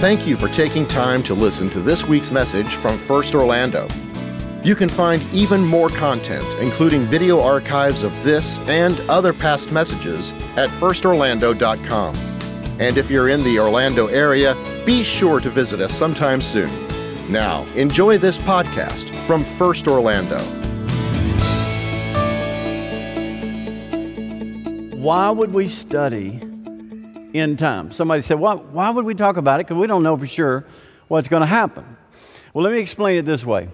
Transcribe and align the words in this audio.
Thank 0.00 0.28
you 0.28 0.36
for 0.36 0.46
taking 0.46 0.86
time 0.86 1.24
to 1.24 1.34
listen 1.34 1.68
to 1.70 1.80
this 1.80 2.04
week's 2.04 2.30
message 2.30 2.76
from 2.76 2.96
First 2.96 3.34
Orlando. 3.34 3.88
You 4.62 4.76
can 4.76 4.88
find 4.88 5.20
even 5.32 5.64
more 5.64 5.88
content, 5.88 6.46
including 6.60 7.02
video 7.02 7.40
archives 7.40 8.04
of 8.04 8.12
this 8.22 8.60
and 8.68 9.00
other 9.10 9.32
past 9.32 9.72
messages, 9.72 10.34
at 10.56 10.70
firstorlando.com. 10.70 12.14
And 12.78 12.96
if 12.96 13.10
you're 13.10 13.28
in 13.28 13.42
the 13.42 13.58
Orlando 13.58 14.06
area, 14.06 14.56
be 14.86 15.02
sure 15.02 15.40
to 15.40 15.50
visit 15.50 15.80
us 15.80 15.98
sometime 15.98 16.40
soon. 16.40 16.70
Now, 17.28 17.64
enjoy 17.74 18.18
this 18.18 18.38
podcast 18.38 19.12
from 19.26 19.42
First 19.42 19.88
Orlando. 19.88 20.38
Why 24.96 25.28
would 25.30 25.52
we 25.52 25.68
study 25.68 26.40
end 27.34 27.58
time? 27.58 27.92
Somebody 27.92 28.22
said, 28.22 28.38
why, 28.38 28.54
why 28.54 28.90
would 28.90 29.04
we 29.04 29.14
talk 29.14 29.36
about 29.36 29.60
it? 29.60 29.66
Because 29.66 29.80
we 29.80 29.86
don't 29.86 30.02
know 30.02 30.16
for 30.16 30.26
sure 30.26 30.64
what's 31.08 31.28
going 31.28 31.40
to 31.40 31.46
happen. 31.46 31.96
Well, 32.52 32.64
let 32.64 32.72
me 32.72 32.80
explain 32.80 33.18
it 33.18 33.24
this 33.24 33.44
way. 33.44 33.68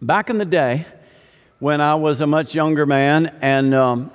Back 0.00 0.30
in 0.30 0.38
the 0.38 0.44
day, 0.44 0.86
when 1.58 1.80
I 1.80 1.94
was 1.96 2.20
a 2.20 2.26
much 2.26 2.54
younger 2.54 2.86
man 2.86 3.36
and 3.40 3.74
um, 3.74 4.10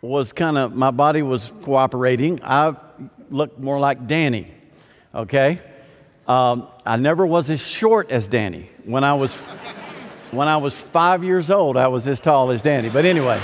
was 0.00 0.32
kind 0.32 0.58
of, 0.58 0.74
my 0.74 0.90
body 0.90 1.22
was 1.22 1.52
cooperating, 1.62 2.40
I 2.42 2.74
looked 3.30 3.60
more 3.60 3.78
like 3.78 4.06
Danny, 4.06 4.50
okay? 5.14 5.60
Um, 6.26 6.66
I 6.84 6.96
never 6.96 7.24
was 7.24 7.50
as 7.50 7.60
short 7.60 8.10
as 8.10 8.26
Danny. 8.28 8.68
When 8.84 9.04
I 9.04 9.14
was, 9.14 9.40
when 10.30 10.48
I 10.48 10.56
was 10.56 10.74
five 10.74 11.22
years 11.22 11.50
old, 11.50 11.76
I 11.76 11.88
was 11.88 12.08
as 12.08 12.20
tall 12.20 12.50
as 12.50 12.62
Danny. 12.62 12.88
But 12.88 13.04
anyway, 13.04 13.40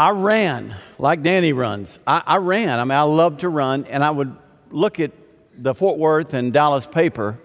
I 0.00 0.12
ran 0.12 0.74
like 0.98 1.22
Danny 1.22 1.52
runs. 1.52 1.98
I, 2.06 2.22
I 2.24 2.36
ran. 2.38 2.80
I 2.80 2.84
mean, 2.84 2.96
I 2.96 3.02
loved 3.02 3.40
to 3.40 3.50
run, 3.50 3.84
and 3.84 4.02
I 4.02 4.10
would 4.10 4.34
look 4.70 4.98
at 4.98 5.10
the 5.58 5.74
Fort 5.74 5.98
Worth 5.98 6.32
and 6.32 6.54
Dallas 6.54 6.86
paper 6.86 7.38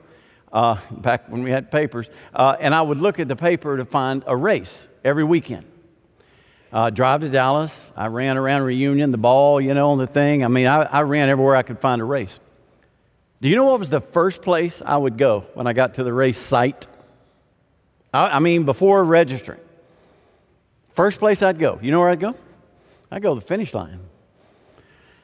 uh, 0.54 0.78
back 0.92 1.28
when 1.28 1.44
we 1.44 1.52
had 1.52 1.70
papers, 1.70 2.10
uh, 2.34 2.56
and 2.58 2.74
I 2.74 2.82
would 2.82 2.98
look 2.98 3.20
at 3.20 3.28
the 3.28 3.36
paper 3.36 3.76
to 3.76 3.84
find 3.84 4.24
a 4.26 4.38
race 4.38 4.88
every 5.04 5.26
weekend. 5.26 5.66
Uh, 6.72 6.92
drive 6.92 7.20
to 7.22 7.30
Dallas. 7.30 7.92
I 7.94 8.08
ran 8.08 8.38
around 8.38 8.62
Reunion, 8.62 9.12
the 9.12 9.18
ball, 9.18 9.60
you 9.60 9.74
know, 9.74 9.92
on 9.92 9.98
the 9.98 10.08
thing. 10.08 10.46
I 10.46 10.48
mean, 10.48 10.68
I, 10.68 10.84
I 10.84 11.02
ran 11.02 11.28
everywhere 11.28 11.58
I 11.58 11.62
could 11.62 11.80
find 11.80 12.02
a 12.02 12.06
race. 12.06 12.40
Do 13.42 13.50
you 13.50 13.58
know 13.58 13.66
what 13.66 13.80
was 13.80 13.90
the 13.90 14.00
first 14.00 14.42
place 14.42 14.82
I 14.82 14.96
would 14.96 15.18
go 15.18 15.42
when 15.56 15.68
I 15.68 15.74
got 15.74 15.96
to 15.96 16.06
the 16.06 16.14
race 16.14 16.38
site? 16.38 16.88
I, 18.14 18.38
I 18.38 18.40
mean, 18.40 18.64
before 18.64 19.04
registering. 19.04 19.60
First 20.94 21.20
place 21.20 21.42
I'd 21.42 21.60
go. 21.60 21.80
You 21.82 21.92
know 21.92 22.00
where 22.00 22.10
I'd 22.10 22.22
go? 22.22 22.34
I'd 23.16 23.22
go 23.22 23.34
to 23.34 23.40
the 23.40 23.48
finish 23.48 23.74
line. 23.74 24.02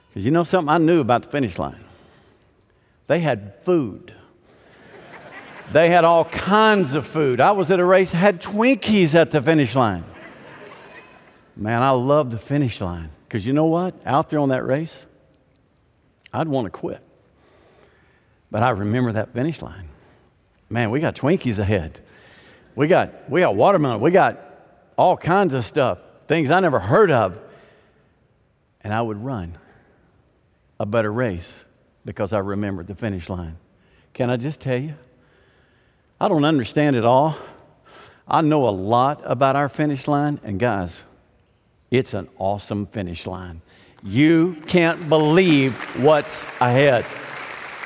Because 0.07 0.23
you 0.23 0.31
know 0.31 0.45
something 0.45 0.73
I 0.73 0.77
knew 0.77 1.01
about 1.01 1.23
the 1.23 1.27
finish 1.27 1.59
line? 1.59 1.83
They 3.07 3.19
had 3.19 3.53
food. 3.65 4.13
they 5.73 5.89
had 5.89 6.05
all 6.05 6.23
kinds 6.23 6.93
of 6.93 7.05
food. 7.05 7.41
I 7.41 7.51
was 7.51 7.69
at 7.69 7.81
a 7.81 7.85
race, 7.85 8.13
had 8.13 8.41
Twinkies 8.41 9.13
at 9.13 9.31
the 9.31 9.41
finish 9.41 9.75
line. 9.75 10.05
Man, 11.57 11.83
I 11.83 11.89
love 11.89 12.29
the 12.29 12.37
finish 12.37 12.79
line. 12.79 13.09
Because 13.27 13.45
you 13.45 13.51
know 13.51 13.65
what? 13.65 13.93
Out 14.05 14.29
there 14.29 14.39
on 14.39 14.49
that 14.49 14.65
race, 14.65 15.05
I'd 16.31 16.47
want 16.47 16.67
to 16.67 16.71
quit. 16.71 17.03
But 18.49 18.63
I 18.63 18.69
remember 18.69 19.11
that 19.11 19.33
finish 19.33 19.61
line. 19.61 19.89
Man, 20.69 20.91
we 20.91 21.01
got 21.01 21.17
Twinkies 21.17 21.59
ahead. 21.59 21.99
We 22.73 22.87
got, 22.87 23.29
we 23.29 23.41
got 23.41 23.55
watermelon. 23.55 23.99
We 23.99 24.11
got 24.11 24.39
all 24.97 25.17
kinds 25.17 25.53
of 25.53 25.65
stuff, 25.65 25.99
things 26.29 26.51
I 26.51 26.61
never 26.61 26.79
heard 26.79 27.11
of. 27.11 27.37
And 28.83 28.93
I 28.93 29.01
would 29.01 29.23
run 29.23 29.57
a 30.79 30.85
better 30.85 31.11
race 31.11 31.63
because 32.03 32.33
I 32.33 32.39
remembered 32.39 32.87
the 32.87 32.95
finish 32.95 33.29
line. 33.29 33.57
Can 34.13 34.29
I 34.29 34.37
just 34.37 34.59
tell 34.59 34.77
you? 34.77 34.95
I 36.19 36.27
don't 36.27 36.45
understand 36.45 36.95
it 36.95 37.05
all. 37.05 37.37
I 38.27 38.41
know 38.41 38.67
a 38.67 38.71
lot 38.71 39.21
about 39.23 39.55
our 39.55 39.69
finish 39.69 40.07
line, 40.07 40.39
and 40.43 40.59
guys, 40.59 41.03
it's 41.89 42.13
an 42.13 42.29
awesome 42.37 42.85
finish 42.85 43.27
line. 43.27 43.61
You 44.03 44.57
can't 44.67 45.09
believe 45.09 45.75
what's 46.03 46.43
ahead. 46.59 47.05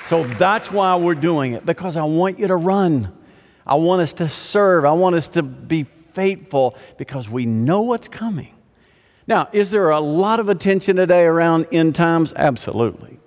So 0.05 0.23
that's 0.23 0.71
why 0.71 0.95
we're 0.95 1.15
doing 1.15 1.53
it, 1.53 1.65
because 1.65 1.97
I 1.97 2.03
want 2.03 2.39
you 2.39 2.47
to 2.47 2.55
run. 2.55 3.11
I 3.65 3.75
want 3.75 4.01
us 4.01 4.13
to 4.13 4.29
serve. 4.29 4.85
I 4.85 4.91
want 4.91 5.15
us 5.15 5.29
to 5.29 5.43
be 5.43 5.85
faithful 6.13 6.77
because 6.97 7.27
we 7.27 7.45
know 7.45 7.81
what's 7.81 8.07
coming. 8.07 8.53
Now, 9.27 9.49
is 9.51 9.71
there 9.71 9.89
a 9.89 9.99
lot 9.99 10.39
of 10.39 10.49
attention 10.49 10.97
today 10.97 11.23
around 11.23 11.67
end 11.71 11.95
times? 11.95 12.33
Absolutely. 12.35 13.19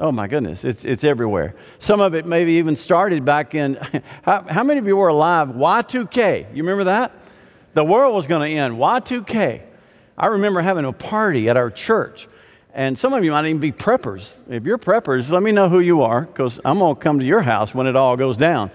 Oh 0.00 0.12
my 0.12 0.28
goodness, 0.28 0.64
it's, 0.64 0.84
it's 0.84 1.02
everywhere. 1.02 1.56
Some 1.78 2.00
of 2.00 2.14
it 2.14 2.24
maybe 2.24 2.52
even 2.54 2.76
started 2.76 3.24
back 3.24 3.54
in, 3.54 3.74
how, 4.22 4.44
how 4.48 4.62
many 4.62 4.78
of 4.78 4.86
you 4.86 4.96
were 4.96 5.08
alive? 5.08 5.48
Y2K, 5.48 6.54
you 6.54 6.62
remember 6.62 6.84
that? 6.84 7.12
The 7.74 7.84
world 7.84 8.14
was 8.14 8.26
going 8.26 8.48
to 8.48 8.56
end, 8.56 8.76
Y2K. 8.76 9.62
I 10.16 10.26
remember 10.26 10.60
having 10.60 10.84
a 10.84 10.92
party 10.92 11.48
at 11.48 11.56
our 11.56 11.70
church, 11.70 12.28
and 12.72 12.96
some 12.98 13.12
of 13.12 13.24
you 13.24 13.32
might 13.32 13.46
even 13.46 13.60
be 13.60 13.72
preppers. 13.72 14.36
If 14.48 14.64
you're 14.64 14.78
preppers, 14.78 15.30
let 15.32 15.42
me 15.42 15.52
know 15.52 15.68
who 15.68 15.80
you 15.80 16.02
are, 16.02 16.22
because 16.22 16.60
I'm 16.64 16.78
going 16.78 16.94
to 16.94 17.00
come 17.00 17.18
to 17.18 17.26
your 17.26 17.42
house 17.42 17.74
when 17.74 17.86
it 17.86 17.96
all 17.96 18.16
goes 18.16 18.36
down. 18.36 18.70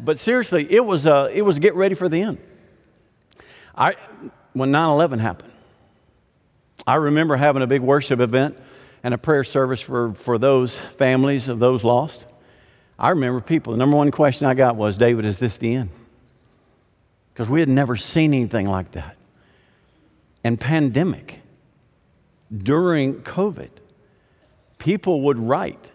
But 0.00 0.18
seriously, 0.18 0.66
it 0.70 0.84
was, 0.84 1.06
uh, 1.06 1.28
it 1.32 1.42
was 1.42 1.58
get 1.58 1.74
ready 1.74 1.94
for 1.94 2.08
the 2.08 2.20
end. 2.20 2.38
I, 3.76 3.94
when 4.52 4.70
9 4.70 4.88
11 4.88 5.18
happened, 5.18 5.51
I 6.86 6.96
remember 6.96 7.36
having 7.36 7.62
a 7.62 7.66
big 7.66 7.80
worship 7.80 8.20
event 8.20 8.58
and 9.02 9.14
a 9.14 9.18
prayer 9.18 9.44
service 9.44 9.80
for, 9.80 10.14
for 10.14 10.38
those 10.38 10.78
families 10.78 11.48
of 11.48 11.58
those 11.58 11.84
lost. 11.84 12.26
I 12.98 13.10
remember 13.10 13.40
people, 13.40 13.72
the 13.72 13.78
number 13.78 13.96
one 13.96 14.10
question 14.10 14.46
I 14.46 14.54
got 14.54 14.76
was, 14.76 14.98
David, 14.98 15.24
is 15.24 15.38
this 15.38 15.56
the 15.56 15.74
end? 15.74 15.90
Because 17.32 17.48
we 17.48 17.60
had 17.60 17.68
never 17.68 17.96
seen 17.96 18.34
anything 18.34 18.68
like 18.68 18.92
that. 18.92 19.16
And 20.44 20.60
pandemic, 20.60 21.40
during 22.56 23.22
COVID, 23.22 23.70
people 24.78 25.22
would 25.22 25.38
write, 25.38 25.92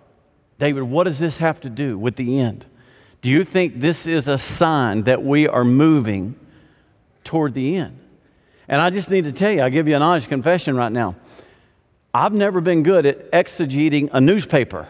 David, 0.59 0.83
what 0.83 1.03
does 1.03 1.19
this 1.19 1.37
have 1.37 1.61
to 1.61 1.69
do 1.69 1.97
with 1.97 2.15
the 2.15 2.39
end? 2.39 2.65
Do 3.21 3.29
you 3.29 3.43
think 3.43 3.79
this 3.79 4.07
is 4.07 4.27
a 4.27 4.37
sign 4.37 5.03
that 5.03 5.23
we 5.23 5.47
are 5.47 5.63
moving 5.63 6.35
toward 7.23 7.53
the 7.53 7.75
end? 7.75 7.99
And 8.67 8.81
I 8.81 8.89
just 8.89 9.09
need 9.09 9.23
to 9.23 9.31
tell 9.31 9.51
you, 9.51 9.61
I'll 9.61 9.69
give 9.69 9.87
you 9.87 9.95
an 9.95 10.01
honest 10.01 10.27
confession 10.27 10.75
right 10.75 10.91
now. 10.91 11.15
I've 12.13 12.33
never 12.33 12.61
been 12.61 12.83
good 12.83 13.05
at 13.05 13.31
exegeting 13.31 14.09
a 14.11 14.19
newspaper 14.19 14.87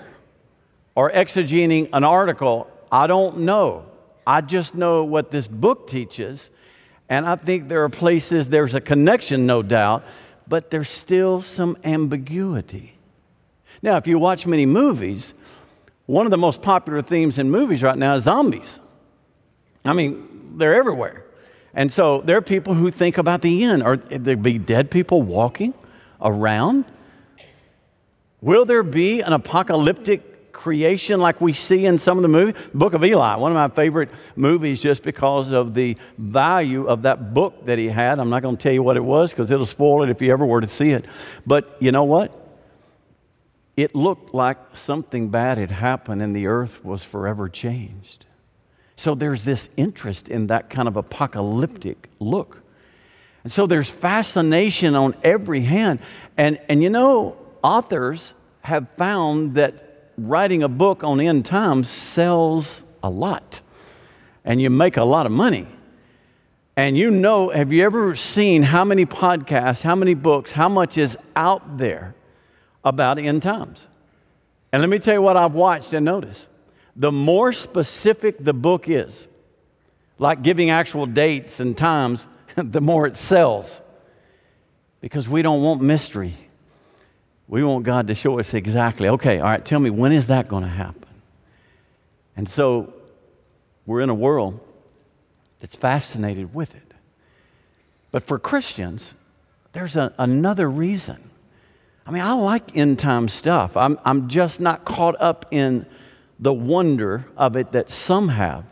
or 0.96 1.12
exegeting 1.12 1.90
an 1.94 2.04
article. 2.04 2.70
I 2.92 3.08
don't 3.08 3.40
know. 3.40 3.86
I 4.26 4.42
just 4.42 4.76
know 4.76 5.04
what 5.04 5.32
this 5.32 5.48
book 5.48 5.88
teaches. 5.88 6.50
And 7.10 7.26
I 7.26 7.36
think 7.36 7.68
there 7.68 7.84
are 7.84 7.90
places 7.90 8.48
there's 8.48 8.76
a 8.76 8.82
connection, 8.82 9.46
no 9.46 9.62
doubt, 9.62 10.04
but 10.48 10.72
there's 10.72 10.90
still 10.90 11.42
some 11.42 11.78
ambiguity. 11.84 12.98
Now, 13.82 13.98
if 13.98 14.08
you 14.08 14.18
watch 14.18 14.48
many 14.48 14.66
movies, 14.66 15.34
one 16.06 16.26
of 16.26 16.32
the 16.32 16.38
most 16.38 16.62
popular 16.62 17.02
themes 17.02 17.38
in 17.38 17.52
movies 17.52 17.84
right 17.84 17.98
now 17.98 18.16
is 18.16 18.24
zombies. 18.24 18.80
I 19.86 19.94
mean, 19.94 20.56
they're 20.58 20.74
everywhere. 20.74 21.27
And 21.78 21.94
so 21.94 22.22
there 22.22 22.36
are 22.36 22.42
people 22.42 22.74
who 22.74 22.90
think 22.90 23.20
about 23.20 23.44
the 23.44 23.64
end. 23.64 23.84
Are 23.84 23.98
there 23.98 24.36
be 24.36 24.58
dead 24.58 24.90
people 24.90 25.22
walking 25.22 25.76
around? 26.20 26.86
Will 28.42 28.66
there 28.66 28.82
be 28.82 29.22
an 29.22 29.32
apocalyptic 29.32 30.52
creation 30.52 31.20
like 31.20 31.40
we 31.40 31.54
see 31.54 31.86
in 31.86 32.00
some 32.00 32.18
of 32.18 32.24
the 32.24 32.30
movies? 32.30 32.56
Book 32.74 32.96
of 32.96 33.06
Eli, 33.06 33.36
one 33.36 33.52
of 33.52 33.56
my 33.56 33.68
favorite 33.68 34.10
movies 34.36 34.82
just 34.82 35.04
because 35.04 35.52
of 35.52 35.76
the 35.76 35.96
value 36.18 36.88
of 36.88 37.04
that 37.04 37.36
book 37.36 37.68
that 37.68 37.78
he 37.78 37.90
had. 37.90 38.18
I'm 38.18 38.32
not 38.32 38.42
going 38.42 38.58
to 38.58 38.62
tell 38.62 38.74
you 38.74 38.82
what 38.82 38.98
it 38.98 39.04
was 39.04 39.30
because 39.30 39.52
it'll 39.52 39.68
spoil 39.68 40.02
it 40.02 40.10
if 40.10 40.20
you 40.20 40.32
ever 40.32 40.48
were 40.48 40.62
to 40.62 40.68
see 40.68 40.90
it. 40.90 41.06
But 41.46 41.78
you 41.80 41.92
know 41.92 42.06
what? 42.06 42.34
It 43.76 43.94
looked 43.94 44.34
like 44.34 44.58
something 44.74 45.30
bad 45.30 45.60
had 45.60 45.70
happened 45.70 46.24
and 46.24 46.36
the 46.36 46.48
earth 46.48 46.84
was 46.84 47.04
forever 47.04 47.48
changed. 47.48 48.26
So 48.98 49.14
there's 49.14 49.44
this 49.44 49.70
interest 49.78 50.28
in 50.28 50.48
that 50.48 50.70
kind 50.70 50.88
of 50.88 50.98
apocalyptic 50.98 52.10
look. 52.20 52.64
And 53.44 53.54
so 53.54 53.68
there's 53.68 53.90
fascination 53.90 54.96
on 54.96 55.16
every 55.24 55.62
hand. 55.62 56.00
And, 56.36 56.60
and 56.68 56.82
you 56.82 56.90
know, 56.90 57.38
authors 57.64 58.34
have 58.62 58.90
found 58.98 59.54
that 59.54 60.12
writing 60.18 60.64
a 60.64 60.68
book 60.68 61.04
on 61.04 61.22
end 61.22 61.46
times 61.46 61.90
sells 61.90 62.84
a 63.04 63.10
lot. 63.10 63.62
And 64.44 64.60
you 64.60 64.72
make 64.72 64.98
a 64.98 65.04
lot 65.04 65.28
of 65.28 65.32
money. 65.32 65.68
And 66.76 66.98
you 66.98 67.12
know, 67.12 67.50
have 67.50 67.72
you 67.72 67.84
ever 67.84 68.16
seen 68.16 68.64
how 68.64 68.84
many 68.84 69.06
podcasts, 69.06 69.84
how 69.84 69.96
many 69.96 70.16
books, 70.16 70.54
how 70.54 70.70
much 70.70 70.98
is 70.98 71.18
out 71.36 71.78
there 71.78 72.16
about 72.84 73.20
end 73.20 73.44
times? 73.44 73.88
And 74.72 74.82
let 74.82 74.90
me 74.90 74.98
tell 74.98 75.14
you 75.14 75.22
what 75.22 75.38
I've 75.38 75.54
watched 75.54 75.94
and 75.94 76.04
noticed 76.04 76.50
the 76.98 77.12
more 77.12 77.54
specific 77.54 78.44
the 78.44 78.54
book 78.54 78.90
is, 78.90 79.28
like 80.18 80.42
giving 80.42 80.72
actual 80.72 81.06
dates 81.06 81.60
and 81.60 81.78
times, 81.78 82.26
the 82.56 82.82
more 82.82 83.06
it 83.06 83.16
sells. 83.16 83.82
Because 85.00 85.30
we 85.30 85.44
don't 85.44 85.62
want 85.62 85.80
mystery. 85.80 86.34
We 87.48 87.64
want 87.64 87.86
God 87.86 88.08
to 88.08 88.16
show 88.16 88.40
us 88.40 88.54
exactly, 88.54 89.08
okay, 89.08 89.38
all 89.38 89.46
right, 89.46 89.64
tell 89.64 89.80
me, 89.80 89.90
when 89.92 90.12
is 90.12 90.28
that 90.28 90.48
going 90.48 90.64
to 90.64 90.70
happen? 90.70 91.04
And 92.36 92.50
so 92.50 92.94
we're 93.86 94.02
in 94.02 94.10
a 94.10 94.16
world 94.16 94.60
that's 95.60 95.76
fascinated 95.76 96.54
with 96.54 96.76
it. 96.76 96.94
But 98.12 98.24
for 98.24 98.38
Christians, 98.38 99.14
there's 99.72 99.96
a, 99.96 100.14
another 100.18 100.70
reason. 100.70 101.30
I 102.06 102.12
mean, 102.12 102.22
I 102.22 102.34
like 102.34 102.76
end 102.76 103.00
time 103.00 103.28
stuff. 103.28 103.78
I'm, 103.78 104.00
I'm 104.04 104.28
just 104.28 104.60
not 104.60 104.84
caught 104.84 105.16
up 105.20 105.46
in 105.52 105.86
the 106.40 106.54
wonder 106.54 107.26
of 107.36 107.56
it 107.56 107.72
that 107.72 107.90
some 107.90 108.30
have. 108.30 108.66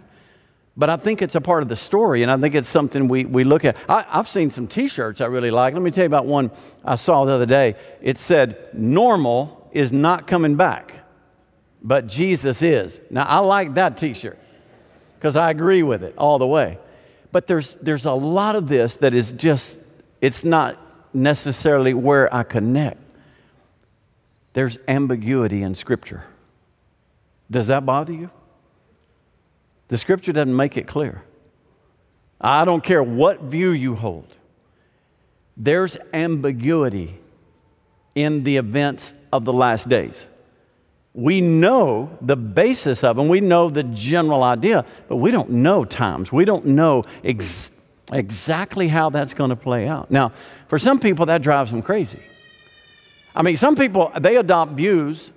But 0.78 0.90
I 0.90 0.98
think 0.98 1.22
it's 1.22 1.36
a 1.36 1.42
part 1.42 1.64
of 1.64 1.70
the 1.70 1.76
story, 1.76 2.22
and 2.22 2.32
I 2.32 2.38
think 2.38 2.54
it's 2.54 2.68
something 2.68 3.08
we, 3.08 3.24
we 3.24 3.46
look 3.46 3.64
at. 3.64 3.78
I, 3.88 4.06
have 4.10 4.28
seen 4.28 4.52
some 4.52 4.68
t 4.68 4.90
shirts 4.90 5.22
I 5.22 5.26
really 5.28 5.52
like. 5.52 5.74
Let 5.74 5.82
me 5.82 5.90
tell 5.90 6.04
you 6.04 6.08
about 6.08 6.26
one 6.26 6.52
I 6.84 6.96
saw 6.96 7.24
the 7.24 7.32
other 7.32 7.46
day. 7.46 7.76
It 8.02 8.18
said, 8.18 8.70
Normal 8.74 9.70
is 9.72 9.94
not 9.94 10.28
coming 10.28 10.56
back, 10.56 11.00
but 11.82 12.08
Jesus 12.08 12.62
is. 12.62 13.00
Now, 13.10 13.24
I 13.24 13.40
like 13.40 13.76
that 13.76 13.96
t 13.96 14.14
shirt 14.14 14.38
because 15.18 15.38
I 15.38 15.50
agree 15.50 15.82
with 15.82 16.04
it 16.04 16.14
all 16.18 16.40
the 16.40 16.48
way. 16.48 16.78
But 17.32 17.48
there's, 17.48 17.76
there's 17.76 18.06
a 18.06 18.14
lot 18.14 18.56
of 18.56 18.68
this 18.68 18.98
that 18.98 19.14
is 19.14 19.32
just, 19.32 19.80
it's 20.22 20.44
not 20.44 20.78
necessarily 21.14 21.94
where 21.94 22.34
I 22.34 22.44
connect. 22.44 23.02
There's 24.54 24.78
ambiguity 24.88 25.64
in 25.64 25.74
Scripture. 25.76 26.26
Does 27.50 27.68
that 27.68 27.86
bother 27.86 28.14
you? 28.14 28.30
The 29.88 29.98
scripture 29.98 30.32
doesn't 30.32 30.56
make 30.56 30.78
it 30.78 30.88
clear. 30.88 31.24
I 32.42 32.66
don't 32.66 32.84
care 32.84 33.04
what 33.04 33.42
view 33.42 33.72
you 33.72 33.96
hold, 33.96 34.38
there's 35.58 35.98
ambiguity 36.14 37.20
in 38.14 38.44
the 38.44 38.58
events 38.58 39.14
of 39.32 39.46
the 39.46 39.54
last 39.54 39.90
days. 39.90 40.28
We 41.14 41.40
know 41.40 42.18
the 42.22 42.36
basis 42.36 43.04
of 43.04 43.16
them, 43.16 43.30
we 43.30 43.40
know 43.40 43.70
the 43.70 43.84
general 43.84 44.44
idea, 44.44 44.86
but 45.08 45.18
we 45.18 45.32
don't 45.32 45.50
know 45.50 45.86
times. 45.86 46.32
We 46.32 46.44
don't 46.44 46.66
know 46.66 47.04
ex- 47.24 47.72
exactly 48.12 48.90
how 48.90 49.10
that's 49.10 49.34
going 49.34 49.50
to 49.50 49.56
play 49.56 49.88
out. 49.88 50.12
Now, 50.12 50.34
for 50.68 50.78
some 50.78 51.00
people, 51.00 51.26
that 51.28 51.42
drives 51.42 51.72
them 51.72 51.82
crazy. 51.82 52.20
I 53.34 53.44
mean, 53.44 53.56
some 53.56 53.76
people, 53.76 54.12
they 54.20 54.36
adopt 54.36 54.74
views 54.74 55.32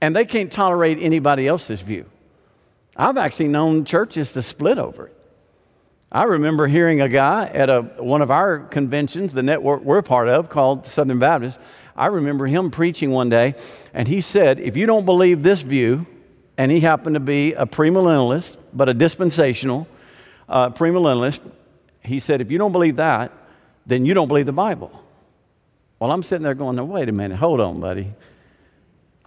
and 0.00 0.14
they 0.14 0.24
can't 0.24 0.52
tolerate 0.52 0.98
anybody 1.00 1.46
else's 1.46 1.82
view. 1.82 2.06
I've 2.96 3.16
actually 3.16 3.48
known 3.48 3.84
churches 3.84 4.32
to 4.32 4.42
split 4.42 4.78
over 4.78 5.06
it. 5.06 5.14
I 6.10 6.24
remember 6.24 6.68
hearing 6.68 7.02
a 7.02 7.08
guy 7.08 7.46
at 7.48 7.68
a, 7.68 7.82
one 7.82 8.22
of 8.22 8.30
our 8.30 8.60
conventions, 8.60 9.34
the 9.34 9.42
network 9.42 9.82
we're 9.82 10.00
part 10.00 10.28
of 10.28 10.48
called 10.48 10.86
Southern 10.86 11.18
Baptist. 11.18 11.60
I 11.94 12.06
remember 12.06 12.46
him 12.46 12.70
preaching 12.70 13.10
one 13.10 13.28
day, 13.28 13.54
and 13.92 14.08
he 14.08 14.22
said, 14.22 14.58
If 14.58 14.76
you 14.76 14.86
don't 14.86 15.04
believe 15.04 15.42
this 15.42 15.60
view, 15.60 16.06
and 16.56 16.72
he 16.72 16.80
happened 16.80 17.14
to 17.14 17.20
be 17.20 17.52
a 17.52 17.66
premillennialist, 17.66 18.56
but 18.72 18.88
a 18.88 18.94
dispensational 18.94 19.86
uh, 20.48 20.70
premillennialist, 20.70 21.40
he 22.02 22.20
said, 22.20 22.40
If 22.40 22.50
you 22.50 22.56
don't 22.56 22.72
believe 22.72 22.96
that, 22.96 23.30
then 23.84 24.06
you 24.06 24.14
don't 24.14 24.28
believe 24.28 24.46
the 24.46 24.52
Bible. 24.52 24.90
Well, 25.98 26.10
I'm 26.10 26.22
sitting 26.22 26.42
there 26.42 26.54
going, 26.54 26.76
Now, 26.76 26.84
wait 26.84 27.10
a 27.10 27.12
minute, 27.12 27.36
hold 27.36 27.60
on, 27.60 27.80
buddy. 27.80 28.14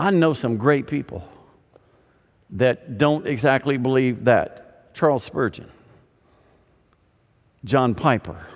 I 0.01 0.09
know 0.09 0.33
some 0.33 0.57
great 0.57 0.87
people 0.87 1.23
that 2.49 2.97
don't 2.97 3.27
exactly 3.27 3.77
believe 3.77 4.25
that. 4.25 4.95
Charles 4.95 5.23
Spurgeon, 5.23 5.69
John 7.63 7.93
Piper. 7.93 8.47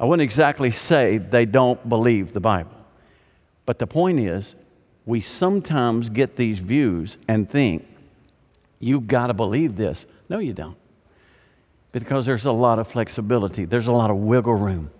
I 0.00 0.06
wouldn't 0.06 0.24
exactly 0.24 0.72
say 0.72 1.18
they 1.18 1.44
don't 1.46 1.88
believe 1.88 2.32
the 2.32 2.40
Bible. 2.40 2.74
But 3.66 3.78
the 3.78 3.86
point 3.86 4.18
is, 4.18 4.56
we 5.06 5.20
sometimes 5.20 6.08
get 6.08 6.34
these 6.34 6.58
views 6.58 7.16
and 7.28 7.48
think, 7.48 7.86
you've 8.80 9.06
got 9.06 9.28
to 9.28 9.34
believe 9.34 9.76
this. 9.76 10.06
No, 10.28 10.40
you 10.40 10.52
don't. 10.52 10.76
Because 11.92 12.26
there's 12.26 12.46
a 12.46 12.52
lot 12.52 12.80
of 12.80 12.88
flexibility, 12.88 13.64
there's 13.64 13.86
a 13.86 13.92
lot 13.92 14.10
of 14.10 14.16
wiggle 14.16 14.56
room. 14.56 14.90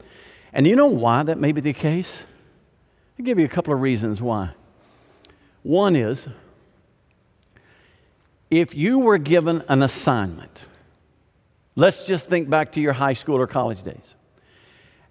And 0.53 0.69
you 0.69 0.77
know 0.77 0.87
why 0.87 1.25
that 1.25 1.37
may 1.37 1.51
be 1.51 1.61
the 1.61 1.73
case? 1.73 2.27
I'll 3.19 3.25
give 3.25 3.41
you 3.41 3.45
a 3.45 3.49
couple 3.49 3.75
of 3.75 3.81
reasons 3.81 4.23
why. 4.23 4.51
One 5.63 5.95
is 5.95 6.29
if 8.51 8.75
you 8.75 8.99
were 8.99 9.19
given 9.19 9.63
an 9.69 9.83
assignment, 9.83 10.67
let's 11.77 12.07
just 12.07 12.29
think 12.29 12.51
back 12.51 12.73
to 12.73 12.81
your 12.81 12.95
high 12.95 13.13
school 13.13 13.37
or 13.37 13.47
college 13.47 13.83
days, 13.83 14.17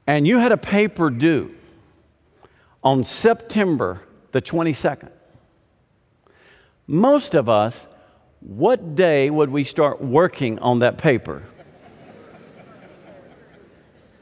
and 0.06 0.28
you 0.28 0.40
had 0.40 0.52
a 0.52 0.58
paper 0.58 1.10
due 1.10 1.56
on 2.84 3.04
September 3.04 4.02
the 4.32 4.42
22nd, 4.42 5.12
most 6.88 7.36
of 7.36 7.48
us, 7.48 7.88
what 8.40 8.96
day 8.96 9.30
would 9.30 9.50
we 9.50 9.64
start 9.64 10.02
working 10.02 10.60
on 10.60 10.80
that 10.80 10.98
paper? 10.98 11.44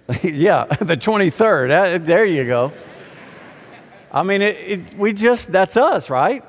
yeah, 0.24 0.66
the 0.82 0.98
23rd. 0.98 1.72
Uh, 1.72 1.98
there 2.04 2.26
you 2.26 2.46
go. 2.46 2.72
I 4.12 4.24
mean, 4.24 4.42
it, 4.42 4.56
it, 4.56 4.94
we 4.98 5.14
just, 5.14 5.52
that's 5.52 5.78
us, 5.78 6.10
right? 6.10 6.44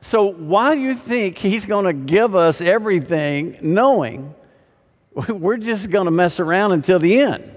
So, 0.00 0.26
why 0.26 0.74
do 0.74 0.80
you 0.80 0.94
think 0.94 1.38
he's 1.38 1.66
going 1.66 1.84
to 1.84 1.92
give 1.92 2.36
us 2.36 2.60
everything 2.60 3.58
knowing 3.60 4.34
we're 5.28 5.56
just 5.56 5.90
going 5.90 6.04
to 6.04 6.10
mess 6.10 6.40
around 6.40 6.72
until 6.72 6.98
the 6.98 7.20
end? 7.20 7.54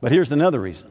But 0.00 0.12
here's 0.12 0.32
another 0.32 0.60
reason. 0.60 0.90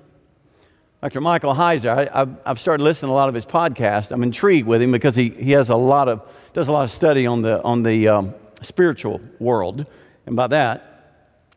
Dr. 1.01 1.19
Michael 1.19 1.53
Heiser, 1.53 2.09
I, 2.13 2.27
have 2.47 2.59
started 2.59 2.81
listening 2.81 3.09
to 3.09 3.13
a 3.13 3.15
lot 3.15 3.27
of 3.27 3.35
his 3.35 3.45
podcasts. 3.45 4.11
I'm 4.11 4.23
intrigued 4.23 4.67
with 4.67 4.81
him 4.81 4.91
because 4.91 5.15
he, 5.15 5.29
he 5.29 5.51
has 5.51 5.69
a 5.69 5.75
lot 5.75 6.07
of, 6.07 6.21
does 6.53 6.69
a 6.69 6.71
lot 6.71 6.83
of 6.83 6.91
study 6.91 7.27
on 7.27 7.41
the, 7.41 7.61
on 7.61 7.83
the 7.83 8.07
um, 8.07 8.33
spiritual 8.61 9.19
world. 9.39 9.85
And 10.25 10.35
by 10.35 10.47
that, 10.47 10.93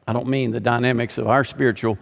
I 0.06 0.12
don't 0.12 0.26
mean 0.26 0.50
the 0.50 0.60
dynamics 0.60 1.16
of 1.16 1.28
our 1.28 1.44
spiritual 1.44 1.96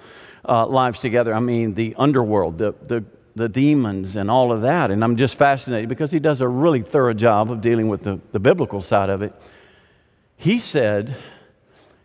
uh, 0.49 0.67
lives 0.67 1.01
together. 1.01 1.35
I 1.35 1.41
mean 1.41 1.75
the 1.75 1.95
underworld, 1.99 2.59
the, 2.59 2.75
the 2.83 3.05
the 3.35 3.49
demons 3.49 4.17
and 4.17 4.31
all 4.31 4.53
of 4.53 4.63
that. 4.63 4.91
And 4.91 5.03
I'm 5.03 5.17
just 5.17 5.35
fascinated 5.35 5.89
because 5.89 6.13
he 6.13 6.21
does 6.21 6.41
a 6.41 6.49
really 6.49 6.83
thorough 6.83 7.15
job 7.15 7.51
of 7.51 7.61
dealing 7.61 7.89
with 7.89 8.03
the, 8.03 8.21
the 8.33 8.39
biblical 8.39 8.81
side 8.81 9.11
of 9.11 9.23
it. 9.23 9.35
He 10.37 10.59
said 10.59 11.17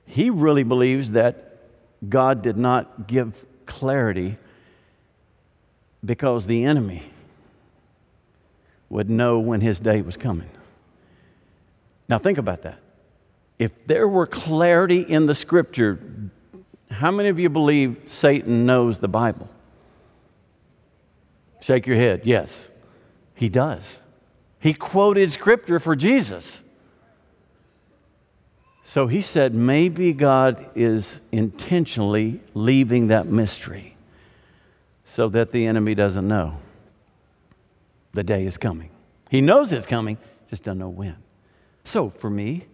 he 0.05 0.29
really 0.29 0.63
believes 0.63 1.11
that 1.11 1.57
God 2.07 2.41
did 2.41 2.57
not 2.57 3.07
give 3.07 3.45
clarity 3.65 4.37
because 6.03 6.45
the 6.45 6.63
enemy 6.63 7.11
would 8.89 9.09
know 9.09 9.39
when 9.39 9.61
his 9.61 9.79
day 9.79 10.01
was 10.01 10.17
coming. 10.17 10.49
Now, 12.07 12.17
think 12.17 12.39
about 12.39 12.63
that. 12.63 12.79
If 13.59 13.85
there 13.85 14.07
were 14.07 14.25
clarity 14.25 15.01
in 15.01 15.27
the 15.27 15.35
scripture, 15.35 15.99
how 16.89 17.11
many 17.11 17.29
of 17.29 17.37
you 17.37 17.49
believe 17.49 17.97
Satan 18.05 18.65
knows 18.65 18.99
the 18.99 19.07
Bible? 19.07 19.49
Shake 21.59 21.87
your 21.87 21.97
head. 21.97 22.21
Yes, 22.25 22.71
he 23.35 23.49
does. 23.49 24.01
He 24.59 24.73
quoted 24.73 25.31
scripture 25.31 25.79
for 25.79 25.95
Jesus. 25.95 26.63
So 28.83 29.07
he 29.07 29.21
said, 29.21 29.53
maybe 29.53 30.13
God 30.13 30.67
is 30.73 31.21
intentionally 31.31 32.41
leaving 32.53 33.07
that 33.09 33.27
mystery 33.27 33.95
so 35.05 35.29
that 35.29 35.51
the 35.51 35.67
enemy 35.67 35.95
doesn't 35.95 36.27
know 36.27 36.57
the 38.13 38.23
day 38.23 38.45
is 38.45 38.57
coming. 38.57 38.89
He 39.29 39.41
knows 39.41 39.71
it's 39.71 39.85
coming, 39.85 40.17
just 40.49 40.63
doesn't 40.63 40.79
know 40.79 40.89
when. 40.89 41.17
So 41.83 42.09
for 42.09 42.29
me, 42.29 42.65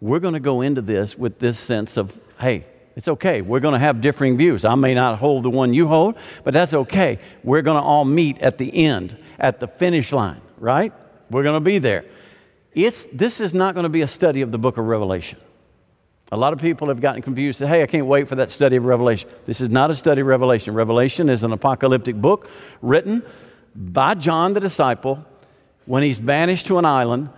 we're 0.00 0.18
going 0.18 0.34
to 0.34 0.40
go 0.40 0.60
into 0.60 0.82
this 0.82 1.16
with 1.16 1.38
this 1.38 1.58
sense 1.58 1.96
of, 1.96 2.18
hey, 2.40 2.66
it's 2.96 3.08
okay. 3.08 3.42
We're 3.42 3.60
going 3.60 3.74
to 3.74 3.78
have 3.78 4.00
differing 4.00 4.38
views. 4.38 4.64
I 4.64 4.74
may 4.74 4.94
not 4.94 5.18
hold 5.18 5.44
the 5.44 5.50
one 5.50 5.74
you 5.74 5.86
hold, 5.86 6.16
but 6.44 6.54
that's 6.54 6.72
okay. 6.72 7.18
We're 7.44 7.60
going 7.62 7.76
to 7.76 7.86
all 7.86 8.06
meet 8.06 8.38
at 8.38 8.56
the 8.56 8.74
end, 8.74 9.18
at 9.38 9.60
the 9.60 9.68
finish 9.68 10.12
line, 10.12 10.40
right? 10.56 10.94
We're 11.30 11.42
going 11.42 11.54
to 11.54 11.60
be 11.60 11.78
there. 11.78 12.06
It's, 12.72 13.06
this 13.12 13.38
is 13.38 13.54
not 13.54 13.74
going 13.74 13.84
to 13.84 13.90
be 13.90 14.00
a 14.00 14.08
study 14.08 14.40
of 14.40 14.50
the 14.50 14.58
book 14.58 14.78
of 14.78 14.86
Revelation. 14.86 15.38
A 16.32 16.36
lot 16.36 16.54
of 16.54 16.58
people 16.58 16.88
have 16.88 17.00
gotten 17.00 17.20
confused. 17.20 17.58
Say, 17.58 17.66
hey, 17.66 17.82
I 17.82 17.86
can't 17.86 18.06
wait 18.06 18.28
for 18.28 18.34
that 18.36 18.50
study 18.50 18.76
of 18.76 18.84
Revelation. 18.86 19.28
This 19.44 19.60
is 19.60 19.68
not 19.68 19.90
a 19.90 19.94
study 19.94 20.22
of 20.22 20.26
Revelation. 20.26 20.74
Revelation 20.74 21.28
is 21.28 21.44
an 21.44 21.52
apocalyptic 21.52 22.16
book 22.16 22.48
written 22.80 23.22
by 23.74 24.14
John 24.14 24.54
the 24.54 24.60
disciple 24.60 25.24
when 25.84 26.02
he's 26.02 26.18
banished 26.18 26.66
to 26.66 26.78
an 26.78 26.84
island, 26.86 27.28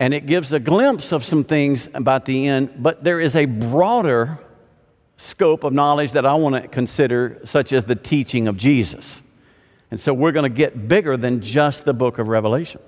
and 0.00 0.14
it 0.14 0.26
gives 0.26 0.52
a 0.52 0.60
glimpse 0.60 1.12
of 1.12 1.24
some 1.24 1.42
things 1.42 1.88
about 1.92 2.24
the 2.24 2.46
end, 2.46 2.70
but 2.78 3.02
there 3.02 3.20
is 3.20 3.34
a 3.34 3.44
broader 3.46 4.38
scope 5.18 5.64
of 5.64 5.72
knowledge 5.74 6.12
that 6.12 6.24
I 6.24 6.32
want 6.34 6.62
to 6.62 6.68
consider, 6.68 7.40
such 7.44 7.72
as 7.72 7.84
the 7.84 7.96
teaching 7.96 8.48
of 8.48 8.56
Jesus. 8.56 9.20
And 9.90 10.00
so 10.00 10.14
we're 10.14 10.32
going 10.32 10.50
to 10.50 10.56
get 10.56 10.88
bigger 10.88 11.16
than 11.16 11.42
just 11.42 11.84
the 11.84 11.92
book 11.92 12.18
of 12.18 12.28
Revelation. 12.28 12.80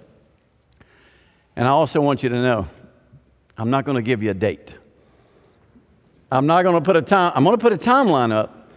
And 1.57 1.67
I 1.67 1.71
also 1.71 2.01
want 2.01 2.23
you 2.23 2.29
to 2.31 2.37
know 2.37 2.69
I'm 3.59 3.69
not 3.69 3.85
going 3.85 3.97
to 3.97 4.03
give 4.03 4.23
you 4.23 4.31
a 4.31 4.35
date. 4.35 4.77
I'm 6.33 6.47
not 6.47 6.63
going 6.63 6.77
to 6.77 6.81
put 6.81 6.97
a 6.97 7.03
time, 7.03 7.33
I'm 7.35 7.43
going 7.45 7.59
to 7.59 7.61
put 7.61 7.73
a 7.73 7.77
timeline 7.77 8.33
up, 8.33 8.71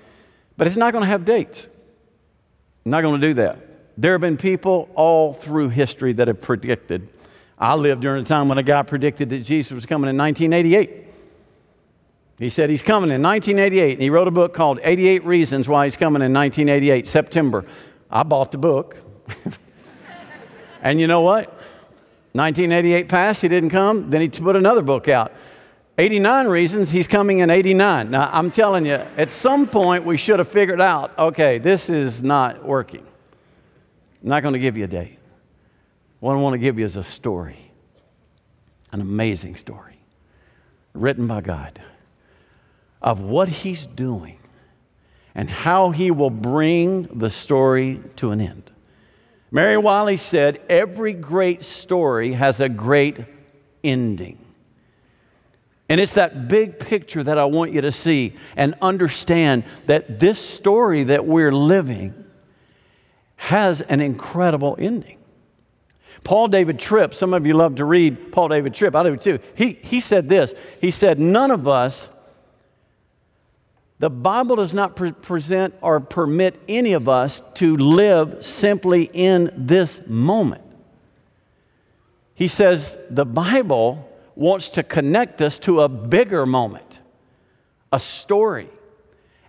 but 0.58 0.66
it's 0.66 0.76
not 0.76 0.92
going 0.92 1.04
to 1.04 1.10
have 1.10 1.24
dates. 1.24 1.68
I'm 2.84 2.92
not 2.92 3.02
going 3.02 3.22
to 3.22 3.28
do 3.28 3.36
that. 3.36 3.60
There 3.96 4.14
have 4.14 4.22
been 4.22 4.38
people 4.38 4.90
all 4.96 5.34
through 5.34 5.70
history 5.70 6.14
that 6.14 6.28
have 6.28 6.42
predicted. 6.42 7.08
I 7.60 7.76
lived 7.76 8.02
during 8.02 8.24
a 8.24 8.26
time 8.26 8.48
when 8.48 8.58
a 8.58 8.64
guy 8.64 8.82
predicted 8.82 9.30
that 9.30 9.40
Jesus 9.40 9.72
was 9.72 9.86
coming 9.86 10.10
in 10.10 10.18
1988. 10.18 11.03
He 12.44 12.50
said 12.50 12.70
he's 12.70 12.84
coming 12.84 13.10
in 13.10 13.22
1988, 13.22 13.94
and 13.94 14.02
he 14.02 14.10
wrote 14.10 14.28
a 14.28 14.32
book 14.32 14.54
called 14.54 14.80
88 14.84 15.24
Reasons 15.24 15.70
Why 15.70 15.86
He's 15.86 15.96
Coming 15.96 16.22
in 16.22 16.34
1988, 16.34 17.08
September. 17.08 17.66
I 18.12 18.24
bought 18.24 18.52
the 18.52 18.58
book. 18.58 18.98
and 20.82 21.00
you 21.00 21.08
know 21.08 21.22
what? 21.22 21.48
1988 22.34 23.08
passed, 23.08 23.42
he 23.42 23.48
didn't 23.48 23.70
come. 23.70 24.10
Then 24.10 24.20
he 24.20 24.28
put 24.28 24.56
another 24.56 24.82
book 24.82 25.08
out. 25.08 25.32
89 25.98 26.48
reasons 26.48 26.90
he's 26.90 27.08
coming 27.08 27.40
in 27.40 27.50
89. 27.50 28.12
Now, 28.12 28.30
I'm 28.34 28.52
telling 28.52 28.86
you, 28.86 28.96
at 29.16 29.32
some 29.32 29.66
point 29.66 30.04
we 30.04 30.18
should 30.18 30.40
have 30.40 30.50
figured 30.50 30.82
out 30.82 31.18
okay, 31.18 31.60
this 31.60 31.90
is 31.90 32.24
not 32.24 32.66
working. 32.66 33.06
I'm 34.22 34.30
not 34.30 34.42
going 34.42 34.54
to 34.54 34.60
give 34.60 34.76
you 34.76 34.86
a 34.86 34.88
date. 34.88 35.20
What 36.20 36.34
I 36.34 36.38
want 36.38 36.56
to 36.56 36.58
give 36.58 36.80
you 36.80 36.86
is 36.86 36.96
a 36.96 37.04
story, 37.04 37.72
an 38.92 39.02
amazing 39.02 39.56
story, 39.56 40.00
written 40.94 41.28
by 41.28 41.42
God, 41.42 41.80
of 43.04 43.20
what 43.20 43.50
he's 43.50 43.86
doing 43.86 44.40
and 45.36 45.50
how 45.50 45.92
he 45.92 46.12
will 46.12 46.30
bring 46.30 47.04
the 47.04 47.30
story 47.30 48.02
to 48.16 48.32
an 48.32 48.40
end. 48.40 48.72
Mary 49.52 49.78
Wiley 49.78 50.18
said, 50.18 50.62
Every 50.70 51.14
great 51.14 51.64
story 51.64 52.34
has 52.34 52.60
a 52.60 52.70
great 52.70 53.20
ending. 53.84 54.40
And 55.90 56.00
it's 56.00 56.14
that 56.14 56.48
big 56.48 56.80
picture 56.80 57.24
that 57.24 57.38
I 57.38 57.46
want 57.46 57.72
you 57.72 57.82
to 57.82 57.92
see 57.92 58.36
and 58.56 58.74
understand 58.82 59.64
that 59.86 60.20
this 60.20 60.40
story 60.40 61.04
that 61.04 61.26
we're 61.26 61.52
living 61.52 62.24
has 63.36 63.82
an 63.82 64.02
incredible 64.02 64.76
ending. 64.80 65.20
Paul 66.24 66.48
David 66.48 66.80
Tripp, 66.80 67.14
some 67.14 67.34
of 67.34 67.46
you 67.46 67.54
love 67.54 67.76
to 67.76 67.86
read 67.86 68.32
Paul 68.32 68.48
David 68.48 68.74
Tripp, 68.74 68.96
I 68.96 69.04
do 69.04 69.18
too. 69.18 69.40
He, 69.56 69.74
he 69.74 70.00
said 70.00 70.30
this 70.30 70.54
He 70.80 70.90
said, 70.90 71.20
None 71.20 71.52
of 71.52 71.68
us, 71.68 72.10
the 74.04 74.10
Bible 74.10 74.58
does 74.58 74.76
not 74.76 74.98
pre- 74.98 75.14
present 75.14 75.74
or 75.80 76.02
permit 76.02 76.60
any 76.68 76.92
of 76.92 77.08
us 77.08 77.42
to 77.54 77.78
live 77.78 78.44
simply 78.44 79.10
in 79.14 79.50
this 79.56 80.06
moment. 80.08 80.62
He 82.36 82.50
says, 82.50 82.98
The 83.10 83.24
Bible 83.24 84.06
wants 84.36 84.72
to 84.72 84.84
connect 84.84 85.42
us 85.42 85.58
to 85.60 85.80
a 85.80 85.88
bigger 85.88 86.46
moment, 86.46 87.00
a 87.94 88.00
story, 88.02 88.68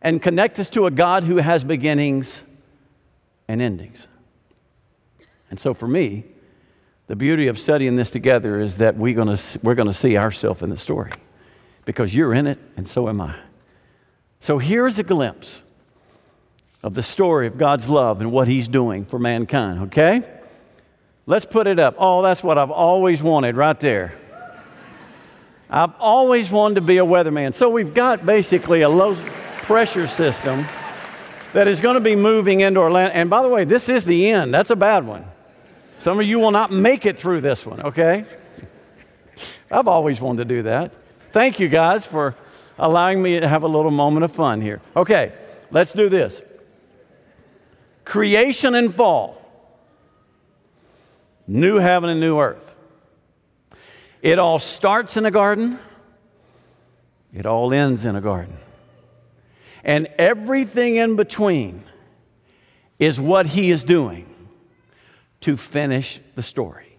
and 0.01 0.23
connect 0.23 0.61
us 0.61 0.71
to 0.71 0.87
a 0.87 0.91
God 0.93 1.25
who 1.25 1.39
has 1.39 1.65
beginnings 1.65 2.45
and 3.49 3.61
endings. 3.61 4.07
And 5.51 5.59
so 5.59 5.75
for 5.75 5.89
me, 5.89 6.27
the 7.09 7.17
beauty 7.17 7.49
of 7.49 7.59
studying 7.59 7.97
this 7.97 8.13
together 8.13 8.61
is 8.61 8.77
that 8.77 8.97
we're 8.97 9.17
going 9.17 9.37
we're 9.65 9.75
going 9.75 9.89
to 9.89 9.93
see 9.93 10.17
ourselves 10.17 10.63
in 10.63 10.71
the 10.71 10.79
story 10.79 11.11
because 11.85 12.15
you're 12.15 12.33
in 12.33 12.47
it 12.47 12.61
and 12.77 12.89
so 12.89 13.09
am 13.09 13.21
I. 13.21 13.35
So 14.45 14.59
here's 14.59 14.99
a 14.99 15.03
glimpse 15.03 15.63
of 16.83 16.93
the 16.93 17.03
story 17.03 17.47
of 17.47 17.57
God's 17.57 17.89
love 17.89 18.21
and 18.21 18.31
what 18.31 18.47
He's 18.47 18.69
doing 18.69 19.07
for 19.07 19.19
mankind, 19.19 19.85
okay? 19.85 20.23
Let's 21.25 21.47
put 21.47 21.67
it 21.67 21.79
up. 21.79 21.95
Oh, 21.97 22.21
that's 22.21 22.43
what 22.43 22.59
I've 22.59 22.71
always 22.71 23.23
wanted 23.23 23.57
right 23.57 23.81
there. 23.81 24.15
I've 25.71 25.95
always 25.99 26.51
wanted 26.51 26.75
to 26.75 26.81
be 26.83 26.99
a 26.99 27.07
weatherman. 27.07 27.55
So 27.55 27.71
we've 27.71 27.95
got 27.95 28.27
basically 28.27 28.83
a 28.83 28.89
low 28.91 29.15
pressure 29.63 30.07
system 30.07 30.67
that 31.55 31.67
is 31.67 31.81
going 31.81 31.95
to 31.95 32.01
be 32.01 32.15
moving 32.15 32.61
into 32.61 32.81
Orlando. 32.81 33.15
And 33.15 33.31
by 33.31 33.41
the 33.41 33.49
way, 33.49 33.65
this 33.65 33.89
is 33.89 34.05
the 34.05 34.29
end. 34.29 34.53
That's 34.53 34.69
a 34.69 34.77
bad 34.77 35.07
one. 35.07 35.25
Some 36.01 36.21
of 36.21 36.27
you 36.27 36.39
will 36.39 36.51
not 36.51 36.71
make 36.71 37.07
it 37.07 37.19
through 37.19 37.41
this 37.41 37.65
one, 37.65 37.81
okay? 37.81 38.27
I've 39.71 39.89
always 39.89 40.21
wanted 40.21 40.47
to 40.47 40.55
do 40.55 40.63
that. 40.65 40.93
Thank 41.33 41.59
you 41.59 41.71
guys 41.71 42.05
for 42.05 42.37
allowing 42.79 43.23
me 43.23 43.41
to 43.41 43.49
have 43.49 43.63
a 43.63 43.69
little 43.69 43.91
moment 43.91 44.25
of 44.25 44.33
fun 44.33 44.61
here. 44.61 44.81
Okay, 44.97 45.33
let's 45.71 45.93
do 45.93 46.09
this. 46.09 46.43
Creation 48.05 48.75
and 48.75 48.95
fall. 48.95 49.41
New 51.47 51.77
heaven 51.77 52.11
and 52.11 52.21
new 52.21 52.39
earth. 52.39 52.75
It 54.23 54.39
all 54.39 54.59
starts 54.59 55.17
in 55.17 55.27
a 55.27 55.31
garden, 55.31 55.79
it 57.35 57.45
all 57.45 57.73
ends 57.75 58.05
in 58.05 58.17
a 58.17 58.21
garden. 58.21 58.57
And 59.83 60.07
everything 60.19 60.97
in 60.97 61.15
between 61.15 61.85
is 62.99 63.21
what 63.21 63.47
he 63.47 63.71
is 63.71 63.85
doing 63.85 64.35
to 65.43 65.59
finish 65.59 66.21
the 66.37 66.43
story. 66.43 66.97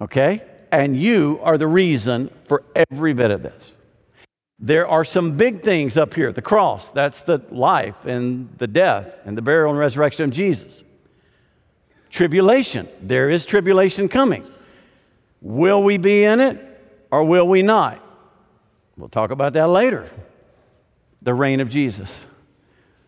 Okay? 0.00 0.42
And 0.72 1.00
you 1.00 1.38
are 1.42 1.56
the 1.56 1.68
reason 1.68 2.30
for 2.44 2.64
every 2.74 3.12
bit 3.12 3.30
of 3.30 3.44
this. 3.44 3.74
There 4.62 4.86
are 4.86 5.04
some 5.06 5.38
big 5.38 5.62
things 5.62 5.96
up 5.96 6.12
here 6.12 6.32
the 6.32 6.42
cross, 6.42 6.90
that's 6.90 7.22
the 7.22 7.40
life 7.50 8.04
and 8.04 8.50
the 8.58 8.66
death 8.66 9.18
and 9.24 9.36
the 9.36 9.42
burial 9.42 9.70
and 9.70 9.78
resurrection 9.78 10.26
of 10.26 10.30
Jesus. 10.32 10.84
Tribulation, 12.10 12.86
there 13.00 13.30
is 13.30 13.46
tribulation 13.46 14.08
coming. 14.08 14.46
Will 15.40 15.82
we 15.82 15.96
be 15.96 16.24
in 16.24 16.40
it 16.40 16.58
or 17.10 17.24
will 17.24 17.48
we 17.48 17.62
not? 17.62 18.04
We'll 18.98 19.08
talk 19.08 19.30
about 19.30 19.54
that 19.54 19.68
later. 19.68 20.10
The 21.22 21.32
reign 21.32 21.60
of 21.60 21.70
Jesus. 21.70 22.26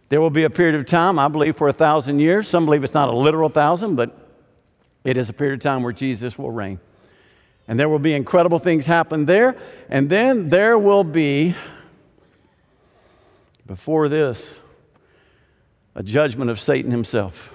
There 0.09 0.21
will 0.21 0.31
be 0.31 0.45
a 0.45 0.51
period 0.51 0.75
of 0.75 0.87
time, 0.87 1.19
I 1.19 1.29
believe, 1.29 1.57
for 1.57 1.69
a 1.69 1.73
thousand 1.73 2.21
years. 2.21 2.49
Some 2.49 2.65
believe 2.65 2.85
it's 2.85 2.95
not 2.95 3.09
a 3.09 3.17
literal 3.17 3.49
thousand, 3.49 3.97
but 3.97 4.17
it 5.05 5.17
is 5.17 5.29
a 5.29 5.33
period 5.33 5.55
of 5.55 5.61
time 5.61 5.83
where 5.83 5.93
Jesus 5.93 6.39
will 6.39 6.51
reign. 6.51 6.81
And 7.69 7.79
there 7.79 7.89
will 7.89 7.99
be 7.99 8.13
incredible 8.13 8.59
things 8.59 8.87
happen 8.87 9.27
there. 9.27 9.57
And 9.89 10.11
then 10.11 10.49
there 10.49 10.77
will 10.77 11.05
be, 11.05 11.55
before 13.67 14.09
this, 14.09 14.61
a 15.95 16.03
judgment 16.03 16.51
of 16.51 16.59
Satan 16.59 16.91
himself. 16.91 17.55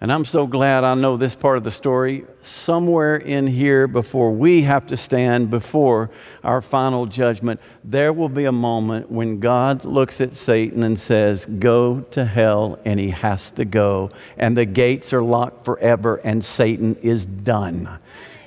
And 0.00 0.12
I'm 0.12 0.24
so 0.24 0.46
glad 0.46 0.84
I 0.84 0.94
know 0.94 1.16
this 1.16 1.34
part 1.34 1.58
of 1.58 1.64
the 1.64 1.72
story. 1.72 2.24
Somewhere 2.42 3.16
in 3.16 3.48
here, 3.48 3.88
before 3.88 4.30
we 4.30 4.62
have 4.62 4.86
to 4.86 4.96
stand 4.96 5.50
before 5.50 6.10
our 6.44 6.62
final 6.62 7.06
judgment, 7.06 7.60
there 7.82 8.12
will 8.12 8.28
be 8.28 8.44
a 8.44 8.52
moment 8.52 9.10
when 9.10 9.40
God 9.40 9.84
looks 9.84 10.20
at 10.20 10.34
Satan 10.34 10.84
and 10.84 10.98
says, 10.98 11.46
Go 11.46 12.02
to 12.12 12.24
hell, 12.24 12.78
and 12.84 13.00
he 13.00 13.10
has 13.10 13.50
to 13.52 13.64
go. 13.64 14.10
And 14.36 14.56
the 14.56 14.66
gates 14.66 15.12
are 15.12 15.22
locked 15.22 15.64
forever, 15.64 16.16
and 16.22 16.44
Satan 16.44 16.94
is 17.02 17.26
done. 17.26 17.98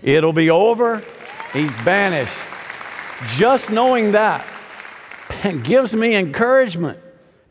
It'll 0.03 0.33
be 0.33 0.49
over, 0.49 1.01
he's 1.53 1.71
banished. 1.83 2.35
Just 3.35 3.69
knowing 3.69 4.13
that 4.13 4.45
gives 5.63 5.95
me 5.95 6.15
encouragement. 6.15 6.99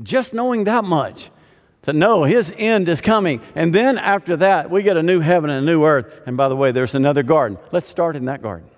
Just 0.02 0.35
knowing 0.35 0.64
that 0.64 0.85
much 0.85 1.30
to 1.83 1.92
know 1.92 2.25
his 2.25 2.52
end 2.57 2.88
is 2.88 3.00
coming. 3.00 3.40
And 3.54 3.75
then 3.75 3.99
after 3.99 4.37
that, 4.38 4.71
we 4.71 4.83
get 4.83 4.97
a 4.97 5.02
new 5.02 5.21
heaven 5.21 5.50
and 5.50 5.62
a 5.62 5.66
new 5.66 5.85
earth. 5.85 6.21
And 6.26 6.37
by 6.37 6.49
the 6.49 6.57
way, 6.57 6.73
there's 6.73 6.95
another 6.95 7.23
garden. 7.23 7.59
Let's 7.73 7.88
start 7.88 8.16
in 8.16 8.26
that 8.26 8.42
garden. 8.42 8.69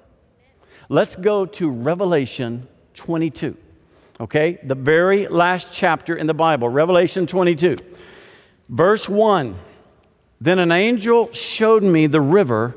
Let's 0.89 1.17
go 1.17 1.47
to 1.47 1.71
Revelation 1.71 2.69
22. 2.95 3.57
Okay? 4.21 4.59
The 4.63 4.75
very 4.75 5.27
last 5.27 5.69
chapter 5.73 6.15
in 6.15 6.27
the 6.27 6.35
Bible, 6.35 6.69
Revelation 6.69 7.27
22. 7.27 7.79
Verse 8.69 9.09
1 9.09 9.57
Then 10.41 10.59
an 10.59 10.73
angel 10.73 11.33
showed 11.33 11.83
me 11.83 12.07
the 12.07 12.21
river 12.21 12.77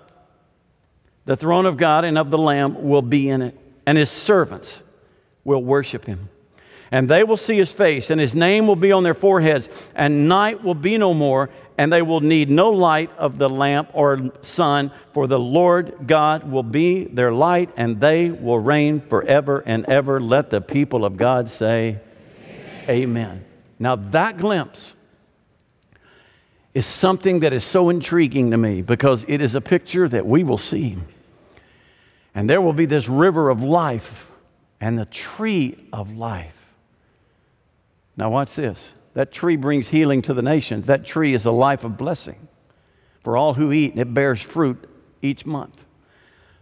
the 1.25 1.35
throne 1.35 1.65
of 1.65 1.77
God 1.77 2.05
and 2.05 2.17
of 2.17 2.29
the 2.29 2.37
Lamb 2.37 2.83
will 2.83 3.01
be 3.01 3.29
in 3.29 3.41
it, 3.41 3.57
and 3.85 3.97
his 3.97 4.09
servants 4.09 4.81
will 5.43 5.63
worship 5.63 6.05
him 6.05 6.29
and 6.91 7.09
they 7.09 7.23
will 7.23 7.37
see 7.37 7.55
his 7.55 7.71
face, 7.71 8.09
and 8.09 8.19
his 8.19 8.35
name 8.35 8.67
will 8.67 8.75
be 8.75 8.91
on 8.91 9.03
their 9.03 9.13
foreheads, 9.13 9.69
and 9.95 10.27
night 10.27 10.61
will 10.61 10.75
be 10.75 10.97
no 10.97 11.13
more, 11.13 11.49
and 11.77 11.91
they 11.91 12.01
will 12.01 12.19
need 12.19 12.49
no 12.49 12.69
light 12.69 13.09
of 13.17 13.37
the 13.37 13.47
lamp 13.47 13.89
or 13.93 14.31
sun, 14.41 14.91
for 15.13 15.25
the 15.25 15.39
Lord 15.39 15.95
God 16.05 16.51
will 16.51 16.63
be 16.63 17.05
their 17.05 17.31
light, 17.31 17.69
and 17.77 18.01
they 18.01 18.29
will 18.29 18.59
reign 18.59 18.99
forever 18.99 19.63
and 19.65 19.85
ever. 19.85 20.19
Let 20.19 20.49
the 20.49 20.59
people 20.59 21.05
of 21.05 21.15
God 21.15 21.49
say, 21.49 22.01
Amen. 22.89 22.89
Amen. 22.89 23.45
Now, 23.79 23.95
that 23.95 24.37
glimpse 24.37 24.95
is 26.73 26.85
something 26.85 27.41
that 27.41 27.53
is 27.53 27.63
so 27.63 27.89
intriguing 27.89 28.51
to 28.51 28.57
me 28.57 28.81
because 28.81 29.25
it 29.27 29.41
is 29.41 29.55
a 29.55 29.61
picture 29.61 30.07
that 30.07 30.25
we 30.25 30.43
will 30.43 30.57
see. 30.57 30.97
And 32.33 32.49
there 32.49 32.61
will 32.61 32.73
be 32.73 32.85
this 32.85 33.09
river 33.09 33.49
of 33.49 33.61
life 33.61 34.31
and 34.79 34.97
the 34.97 35.05
tree 35.05 35.77
of 35.91 36.15
life. 36.15 36.73
Now, 38.15 38.29
watch 38.29 38.55
this. 38.55 38.93
That 39.13 39.31
tree 39.31 39.57
brings 39.57 39.89
healing 39.89 40.21
to 40.23 40.33
the 40.33 40.41
nations. 40.41 40.87
That 40.87 41.05
tree 41.05 41.33
is 41.33 41.45
a 41.45 41.51
life 41.51 41.83
of 41.83 41.97
blessing 41.97 42.47
for 43.23 43.35
all 43.35 43.55
who 43.55 43.71
eat, 43.71 43.91
and 43.91 43.99
it 43.99 44.13
bears 44.13 44.41
fruit 44.41 44.89
each 45.21 45.45
month. 45.45 45.85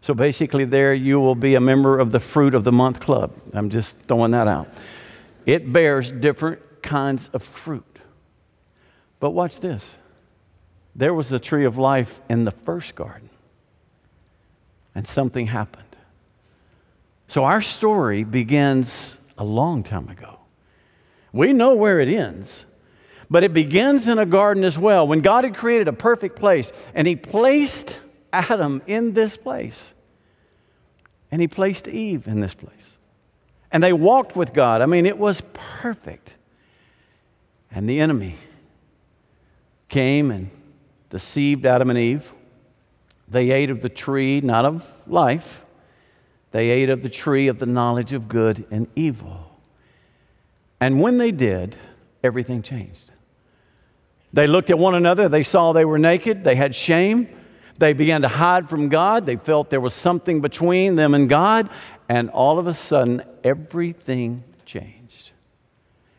So 0.02 0.14
basically, 0.14 0.66
there 0.66 0.94
you 0.94 1.20
will 1.20 1.36
be 1.36 1.56
a 1.56 1.62
member 1.62 2.00
of 2.00 2.12
the 2.12 2.20
Fruit 2.20 2.56
of 2.56 2.64
the 2.64 2.72
Month 2.72 3.00
Club. 3.00 3.34
I'm 3.54 3.70
just 3.70 4.00
throwing 4.04 4.32
that 4.32 4.48
out. 4.48 4.70
It 5.46 5.72
bears 5.72 6.12
different 6.12 6.82
kinds 6.82 7.30
of 7.34 7.44
fruit. 7.44 7.89
But 9.20 9.32
watch 9.32 9.60
this 9.60 9.98
there 10.96 11.14
was 11.14 11.32
a 11.32 11.40
tree 11.40 11.66
of 11.66 11.78
life 11.78 12.20
in 12.30 12.46
the 12.46 12.52
first 12.52 12.96
garden, 12.96 13.30
and 14.96 15.08
something 15.08 15.48
happened. 15.48 15.86
So 17.28 17.46
our 17.46 17.62
story 17.62 18.24
begins 18.24 19.20
a 19.38 19.44
long 19.44 19.84
time 19.84 20.10
ago. 20.10 20.40
We 21.32 21.54
know 21.54 21.76
where 21.76 22.00
it 22.00 22.10
ends, 22.10 22.66
but 23.30 23.44
it 23.44 23.54
begins 23.54 24.08
in 24.08 24.18
a 24.18 24.26
garden 24.26 24.64
as 24.64 24.78
well. 24.78 25.08
When 25.08 25.22
God 25.22 25.44
had 25.44 25.56
created 25.56 25.88
a 25.88 25.94
perfect 25.94 26.36
place, 26.36 26.72
and 26.96 27.08
He 27.08 27.16
placed 27.16 28.00
Adam 28.34 28.82
in 28.88 29.14
this 29.14 29.38
place, 29.38 29.94
and 31.32 31.40
He 31.40 31.48
placed 31.48 31.88
Eve 31.88 32.28
in 32.28 32.40
this 32.40 32.56
place. 32.56 32.98
And 33.72 33.84
they 33.84 33.94
walked 33.94 34.36
with 34.36 34.54
God. 34.54 34.82
I 34.82 34.88
mean, 34.88 35.06
it 35.06 35.20
was 35.20 35.44
perfect. 35.54 36.36
And 37.70 37.88
the 37.88 38.02
enemy 38.02 38.38
came 39.90 40.32
and 40.32 40.50
deceived 41.10 41.66
Adam 41.66 41.90
and 41.90 42.00
Eve. 42.00 42.32
They 43.28 43.52
ate 43.52 43.70
of 43.70 43.82
the 43.82 43.90
tree, 43.90 44.42
not 44.42 44.66
of 44.66 44.90
life, 45.08 45.66
they 46.52 46.70
ate 46.70 46.90
of 46.90 47.04
the 47.04 47.10
tree 47.10 47.48
of 47.48 47.60
the 47.60 47.66
knowledge 47.66 48.14
of 48.14 48.28
good 48.28 48.66
and 48.72 48.88
evil. 48.96 49.58
And 50.80 51.00
when 51.00 51.18
they 51.18 51.32
did, 51.32 51.76
everything 52.24 52.62
changed. 52.64 53.12
They 54.34 54.48
looked 54.48 54.70
at 54.70 54.80
one 54.80 54.96
another, 54.96 55.28
they 55.30 55.44
saw 55.44 55.74
they 55.74 55.86
were 55.86 56.00
naked, 56.00 56.44
they 56.44 56.56
had 56.56 56.74
shame. 56.74 57.28
They 57.80 57.94
began 57.94 58.22
to 58.24 58.28
hide 58.28 58.70
from 58.70 58.90
God. 58.90 59.26
They 59.26 59.38
felt 59.38 59.70
there 59.70 59.80
was 59.80 59.94
something 59.94 60.42
between 60.42 60.96
them 60.96 61.14
and 61.14 61.30
God. 61.30 61.70
And 62.10 62.30
all 62.30 62.60
of 62.60 62.68
a 62.68 62.74
sudden, 62.74 63.24
everything 63.42 64.44
changed. 64.66 65.32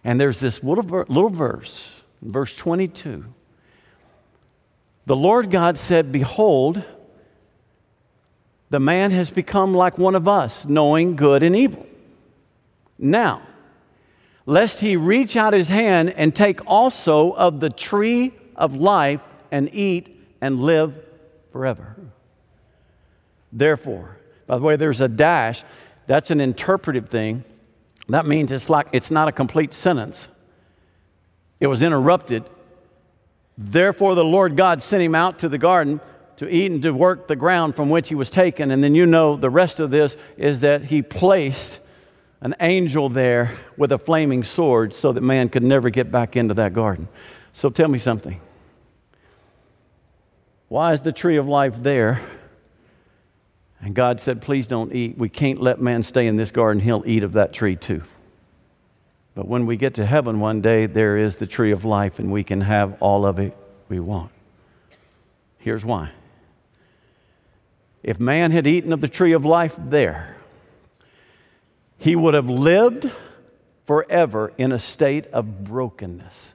And 0.03 0.19
there's 0.19 0.41
this 0.41 0.65
little, 0.65 1.29
verse, 1.29 2.00
verse 2.23 2.57
22. 2.57 3.27
The 5.11 5.17
Lord 5.17 5.50
God 5.50 5.76
said, 5.76 6.12
Behold, 6.12 6.85
the 8.69 8.79
man 8.79 9.11
has 9.11 9.33
become 9.33 9.75
like 9.75 9.99
one 9.99 10.14
of 10.14 10.29
us, 10.29 10.67
knowing 10.67 11.17
good 11.17 11.43
and 11.43 11.57
evil. 11.57 11.85
Now, 12.97 13.43
lest 14.47 14.79
he 14.79 14.95
reach 14.95 15.35
out 15.35 15.52
his 15.52 15.69
hand 15.69 16.11
and 16.11 16.33
take 16.33 16.64
also 16.64 17.33
of 17.33 17.59
the 17.59 17.71
tree 17.71 18.35
of 18.55 18.76
life 18.76 19.21
and 19.50 19.69
eat 19.75 20.17
and 20.40 20.61
live 20.61 20.95
forever. 21.50 21.97
Therefore, 23.50 24.17
by 24.47 24.59
the 24.59 24.62
way, 24.62 24.76
there's 24.76 25.00
a 25.00 25.09
dash. 25.09 25.64
That's 26.07 26.31
an 26.31 26.40
interpretive 26.40 27.09
thing. 27.09 27.43
That 28.09 28.26
means 28.26 28.52
it's 28.52 28.71
like 28.71 28.87
it's 28.93 29.11
not 29.11 29.26
a 29.26 29.33
complete 29.33 29.75
sentence. 29.75 30.29
It 31.59 31.67
was 31.67 31.83
interrupted. 31.83 32.45
Therefore, 33.62 34.14
the 34.14 34.25
Lord 34.25 34.57
God 34.57 34.81
sent 34.81 35.02
him 35.02 35.14
out 35.14 35.40
to 35.40 35.49
the 35.49 35.59
garden 35.59 36.00
to 36.38 36.49
eat 36.49 36.73
and 36.73 36.83
to 36.83 36.93
work 36.93 37.29
the 37.29 37.37
ground 37.37 37.76
from 37.76 37.90
which 37.90 38.09
he 38.09 38.14
was 38.14 38.30
taken. 38.30 38.71
And 38.71 38.82
then 38.82 38.95
you 38.95 39.04
know 39.04 39.37
the 39.37 39.50
rest 39.50 39.80
of 39.80 39.91
this 39.91 40.17
is 40.39 40.61
that 40.61 40.85
he 40.85 41.02
placed 41.02 41.78
an 42.41 42.54
angel 42.58 43.11
there 43.11 43.58
with 43.76 43.93
a 43.93 43.99
flaming 43.99 44.45
sword 44.45 44.95
so 44.95 45.13
that 45.13 45.21
man 45.21 45.50
could 45.50 45.63
never 45.63 45.91
get 45.91 46.11
back 46.11 46.37
into 46.37 46.54
that 46.54 46.73
garden. 46.73 47.06
So 47.52 47.69
tell 47.69 47.89
me 47.89 47.99
something. 47.99 48.41
Why 50.69 50.95
is 50.95 51.02
the 51.02 51.13
tree 51.13 51.37
of 51.37 51.47
life 51.47 51.82
there? 51.82 52.26
And 53.82 53.95
God 53.95 54.23
said, 54.23 54.41
Please 54.41 54.67
don't 54.67 54.95
eat. 54.95 55.19
We 55.19 55.28
can't 55.28 55.61
let 55.61 55.82
man 55.82 56.02
stay 56.02 56.26
in 56.26 56.37
this 56.37 56.50
garden. 56.50 56.82
He'll 56.82 57.02
eat 57.04 57.23
of 57.23 57.35
that 57.35 57.52
tree 57.52 57.76
too. 57.76 58.04
But 59.41 59.49
when 59.49 59.65
we 59.65 59.79
get 59.79 59.95
to 59.95 60.05
heaven 60.05 60.39
one 60.39 60.61
day, 60.61 60.85
there 60.85 61.17
is 61.17 61.37
the 61.37 61.47
tree 61.47 61.73
of 61.73 61.83
life, 61.83 62.19
and 62.19 62.31
we 62.31 62.45
can 62.45 62.61
have 62.61 63.00
all 63.00 63.25
of 63.25 63.39
it 63.39 63.57
we 63.89 63.99
want. 63.99 64.31
Here's 65.57 65.83
why. 65.83 66.11
If 68.03 68.21
man 68.21 68.50
had 68.50 68.67
eaten 68.67 68.93
of 68.93 69.00
the 69.00 69.09
tree 69.09 69.33
of 69.33 69.47
life 69.47 69.76
there, 69.79 70.37
he 71.97 72.15
would 72.15 72.35
have 72.35 72.50
lived 72.50 73.11
forever 73.87 74.53
in 74.59 74.73
a 74.73 74.79
state 74.79 75.26
of 75.29 75.65
brokenness 75.65 76.53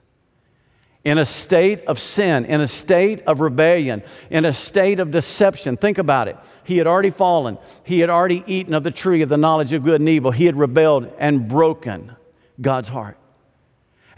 in 1.03 1.19
a 1.19 1.25
state 1.25 1.85
of 1.85 1.99
sin, 1.99 2.45
in 2.45 2.61
a 2.61 2.67
state 2.67 3.21
of 3.27 3.39
rebellion, 3.39 4.01
in 4.31 4.43
a 4.43 4.51
state 4.51 4.99
of 4.99 5.11
deception. 5.11 5.77
Think 5.77 5.99
about 5.99 6.27
it. 6.27 6.35
He 6.63 6.77
had 6.77 6.87
already 6.87 7.11
fallen. 7.11 7.59
He 7.83 7.99
had 7.99 8.09
already 8.09 8.43
eaten 8.47 8.73
of 8.73 8.83
the 8.83 8.89
tree 8.89 9.21
of 9.21 9.29
the 9.29 9.37
knowledge 9.37 9.71
of 9.71 9.83
good 9.83 10.01
and 10.01 10.09
evil. 10.09 10.31
He 10.31 10.45
had 10.45 10.57
rebelled 10.57 11.11
and 11.19 11.47
broken 11.47 12.15
God's 12.59 12.89
heart. 12.89 13.17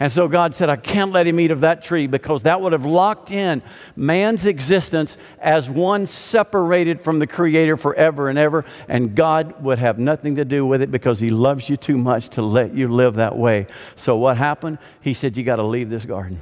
And 0.00 0.12
so 0.12 0.28
God 0.28 0.54
said, 0.54 0.68
I 0.68 0.76
can't 0.76 1.10
let 1.10 1.26
him 1.26 1.40
eat 1.40 1.50
of 1.50 1.62
that 1.62 1.82
tree 1.82 2.06
because 2.06 2.44
that 2.44 2.60
would 2.60 2.72
have 2.72 2.86
locked 2.86 3.32
in 3.32 3.62
man's 3.96 4.46
existence 4.46 5.18
as 5.40 5.68
one 5.68 6.06
separated 6.06 7.02
from 7.02 7.18
the 7.18 7.26
Creator 7.26 7.76
forever 7.78 8.28
and 8.28 8.38
ever. 8.38 8.64
And 8.86 9.16
God 9.16 9.60
would 9.64 9.80
have 9.80 9.98
nothing 9.98 10.36
to 10.36 10.44
do 10.44 10.64
with 10.64 10.82
it 10.82 10.92
because 10.92 11.18
he 11.18 11.30
loves 11.30 11.68
you 11.68 11.76
too 11.76 11.98
much 11.98 12.28
to 12.30 12.42
let 12.42 12.74
you 12.74 12.86
live 12.86 13.14
that 13.14 13.36
way. 13.36 13.66
So 13.96 14.16
what 14.16 14.36
happened? 14.36 14.78
He 15.00 15.14
said, 15.14 15.36
You 15.36 15.42
got 15.42 15.56
to 15.56 15.64
leave 15.64 15.90
this 15.90 16.04
garden. 16.04 16.38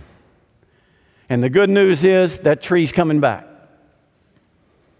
And 1.30 1.42
the 1.42 1.50
good 1.50 1.70
news 1.70 2.04
is 2.04 2.38
that 2.40 2.62
tree's 2.62 2.92
coming 2.92 3.20
back. 3.20 3.46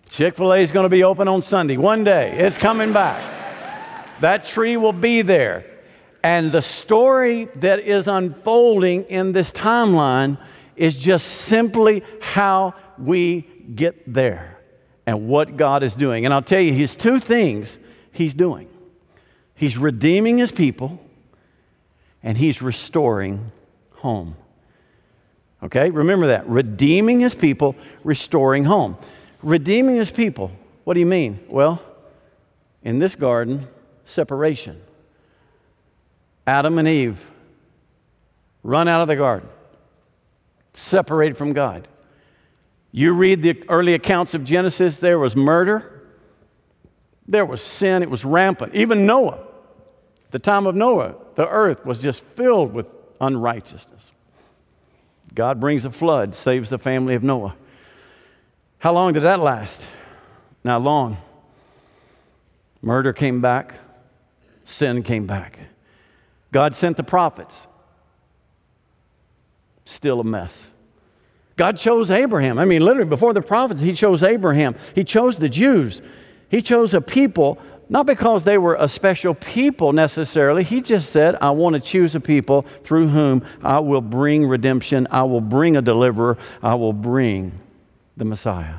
Chick 0.09 0.35
fil 0.35 0.55
A 0.55 0.59
is 0.59 0.73
going 0.73 0.85
to 0.85 0.89
be 0.89 1.05
open 1.05 1.29
on 1.29 1.43
Sunday. 1.43 1.77
One 1.77 2.05
day, 2.05 2.33
it's 2.39 2.57
coming 2.57 2.95
back. 2.95 3.35
That 4.21 4.47
tree 4.47 4.79
will 4.79 4.95
be 4.95 5.21
there. 5.21 5.76
And 6.27 6.51
the 6.51 6.61
story 6.61 7.45
that 7.55 7.79
is 7.79 8.09
unfolding 8.09 9.05
in 9.05 9.31
this 9.31 9.53
timeline 9.53 10.39
is 10.75 10.97
just 10.97 11.25
simply 11.25 12.03
how 12.21 12.75
we 12.99 13.43
get 13.73 14.12
there 14.12 14.59
and 15.07 15.29
what 15.29 15.57
God 15.57 15.85
is 15.85 15.95
doing. 15.95 16.25
And 16.25 16.35
I'll 16.35 16.43
tell 16.43 16.61
you, 16.61 16.73
He's 16.73 16.97
two 16.97 17.21
things 17.21 17.79
He's 18.11 18.35
doing 18.35 18.67
He's 19.55 19.79
redeeming 19.79 20.39
His 20.39 20.51
people, 20.51 20.99
and 22.25 22.37
He's 22.37 22.61
restoring 22.61 23.53
home. 23.93 24.35
Okay, 25.62 25.91
remember 25.91 26.27
that. 26.27 26.49
Redeeming 26.49 27.21
his 27.21 27.37
people, 27.37 27.77
restoring 28.03 28.65
home. 28.65 28.97
Redeeming 29.45 29.95
his 29.95 30.11
people, 30.11 30.51
what 30.83 30.95
do 30.95 31.01
you 31.01 31.07
mean? 31.07 31.39
Well, 31.49 31.81
in 32.83 32.99
this 32.99 33.15
garden, 33.15 33.69
separation. 34.05 34.83
Adam 36.47 36.79
and 36.79 36.87
Eve 36.87 37.31
run 38.63 38.89
out 38.89 39.01
of 39.01 39.09
the 39.09 39.17
garden, 39.17 39.49
separated 40.75 41.37
from 41.37 41.53
God. 41.53 41.89
You 42.93 43.15
read 43.15 43.43
the 43.43 43.63
early 43.69 43.95
accounts 43.95 44.35
of 44.35 44.45
Genesis, 44.45 44.99
there 44.99 45.19
was 45.19 45.37
murder, 45.37 46.03
there 47.29 47.45
was 47.45 47.63
sin, 47.63 48.03
it 48.03 48.11
was 48.11 48.25
rampant. 48.25 48.75
Even 48.75 49.07
Noah, 49.07 49.39
the 50.31 50.39
time 50.39 50.67
of 50.67 50.75
Noah, 50.75 51.15
the 51.35 51.49
earth 51.49 51.85
was 51.85 52.01
just 52.01 52.25
filled 52.25 52.73
with 52.73 52.87
unrighteousness. 53.21 54.13
God 55.35 55.61
brings 55.61 55.85
a 55.85 55.91
flood, 55.91 56.35
saves 56.35 56.71
the 56.71 56.79
family 56.79 57.15
of 57.15 57.23
Noah. 57.23 57.55
How 58.79 58.93
long 58.93 59.13
did 59.13 59.23
that 59.25 59.41
last? 59.41 59.87
Not 60.65 60.83
long. 60.83 61.19
Murder 62.81 63.13
came 63.13 63.41
back, 63.41 63.75
sin 64.65 65.03
came 65.03 65.27
back. 65.27 65.59
God 66.57 66.75
sent 66.75 66.97
the 66.97 67.03
prophets. 67.03 67.66
Still 69.85 70.21
a 70.21 70.25
mess. 70.25 70.71
God 71.57 71.77
chose 71.77 72.11
Abraham. 72.11 72.59
I 72.59 72.64
mean, 72.64 72.81
literally, 72.81 73.11
before 73.11 73.35
the 73.35 73.42
prophets, 73.42 73.83
He 73.83 73.92
chose 73.92 74.23
Abraham. 74.23 74.75
He 74.95 75.05
chose 75.05 75.37
the 75.37 75.51
Jews. 75.51 76.01
He 76.49 76.62
chose 76.62 76.95
a 76.95 77.03
people 77.03 77.59
not 77.90 78.07
because 78.07 78.45
they 78.45 78.57
were 78.57 78.75
a 78.81 78.88
special 78.88 79.35
people 79.35 79.92
necessarily. 79.92 80.64
He 80.64 80.81
just 80.81 81.11
said, 81.11 81.37
I 81.42 81.51
want 81.51 81.75
to 81.75 81.81
choose 81.81 82.14
a 82.14 82.21
people 82.21 82.62
through 82.62 83.09
whom 83.09 83.45
I 83.62 83.81
will 83.81 84.01
bring 84.01 84.47
redemption, 84.47 85.07
I 85.11 85.25
will 85.25 85.42
bring 85.42 85.77
a 85.77 85.83
deliverer, 85.83 86.38
I 86.62 86.75
will 86.77 86.95
bring 86.95 87.61
the 88.16 88.25
Messiah. 88.25 88.77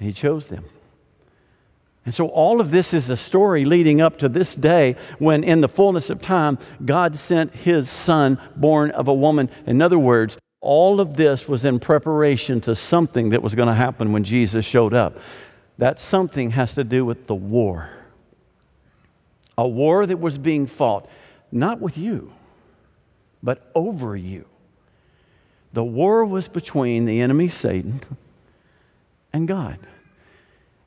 And 0.00 0.08
he 0.08 0.12
chose 0.12 0.48
them. 0.48 0.64
And 2.04 2.14
so, 2.14 2.26
all 2.28 2.60
of 2.60 2.72
this 2.72 2.92
is 2.92 3.08
a 3.10 3.16
story 3.16 3.64
leading 3.64 4.00
up 4.00 4.18
to 4.18 4.28
this 4.28 4.56
day 4.56 4.96
when, 5.18 5.44
in 5.44 5.60
the 5.60 5.68
fullness 5.68 6.10
of 6.10 6.20
time, 6.20 6.58
God 6.84 7.16
sent 7.16 7.54
his 7.54 7.88
son 7.88 8.38
born 8.56 8.90
of 8.90 9.06
a 9.06 9.14
woman. 9.14 9.48
In 9.66 9.80
other 9.80 9.98
words, 9.98 10.36
All 10.62 11.00
of 11.00 11.16
this 11.16 11.48
was 11.48 11.64
in 11.64 11.80
preparation 11.80 12.60
to 12.62 12.76
something 12.76 13.30
that 13.30 13.42
was 13.42 13.56
going 13.56 13.66
to 13.66 13.74
happen 13.74 14.12
when 14.12 14.22
Jesus 14.22 14.64
showed 14.64 14.94
up. 14.94 15.18
That 15.76 15.98
something 15.98 16.52
has 16.52 16.76
to 16.76 16.84
do 16.84 17.04
with 17.04 17.26
the 17.26 17.34
war. 17.34 17.90
A 19.58 19.66
war 19.66 20.06
that 20.06 20.20
was 20.20 20.38
being 20.38 20.68
fought, 20.68 21.08
not 21.50 21.80
with 21.80 21.98
you, 21.98 22.32
but 23.42 23.70
over 23.74 24.16
you. 24.16 24.46
The 25.72 25.82
war 25.82 26.24
was 26.24 26.48
between 26.48 27.06
the 27.06 27.20
enemy, 27.20 27.48
Satan, 27.48 28.00
and 29.32 29.48
God. 29.48 29.78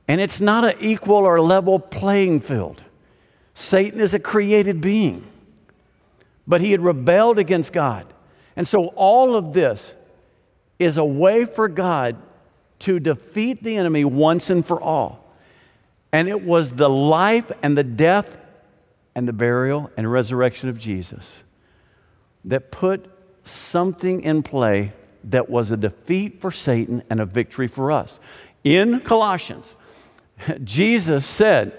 And 0.08 0.22
it's 0.22 0.40
not 0.40 0.64
an 0.64 0.76
equal 0.80 1.18
or 1.18 1.42
level 1.42 1.80
playing 1.80 2.42
field. 2.42 2.84
Satan 3.54 4.00
is 4.00 4.14
a 4.14 4.20
created 4.20 4.82
being, 4.82 5.26
but 6.46 6.62
he 6.62 6.72
had 6.72 6.82
rebelled 6.82 7.38
against 7.38 7.74
God. 7.74 8.06
And 8.56 8.68
so 8.68 8.88
all 8.96 9.36
of 9.36 9.54
this 9.54 9.96
is 10.78 10.98
a 10.98 11.06
way 11.06 11.46
for 11.46 11.68
God 11.68 12.18
to 12.80 13.00
defeat 13.00 13.64
the 13.64 13.78
enemy 13.78 14.06
once 14.06 14.50
and 14.50 14.66
for 14.66 14.80
all. 14.80 15.34
And 16.12 16.28
it 16.28 16.44
was 16.44 16.72
the 16.72 16.90
life 16.90 17.52
and 17.64 17.78
the 17.78 17.84
death 17.84 18.38
and 19.16 19.28
the 19.28 19.34
burial 19.34 19.90
and 19.98 20.12
resurrection 20.12 20.70
of 20.70 20.78
Jesus 20.78 21.44
that 22.44 22.72
put 22.72 23.10
something 23.44 24.22
in 24.22 24.44
play 24.44 24.94
that 25.24 25.50
was 25.50 25.72
a 25.72 25.78
defeat 25.78 26.40
for 26.40 26.52
Satan 26.52 27.02
and 27.10 27.20
a 27.20 27.26
victory 27.26 27.68
for 27.68 27.92
us. 27.92 28.20
In 28.64 29.00
Colossians, 29.00 29.76
Jesus 30.64 31.26
said, 31.26 31.74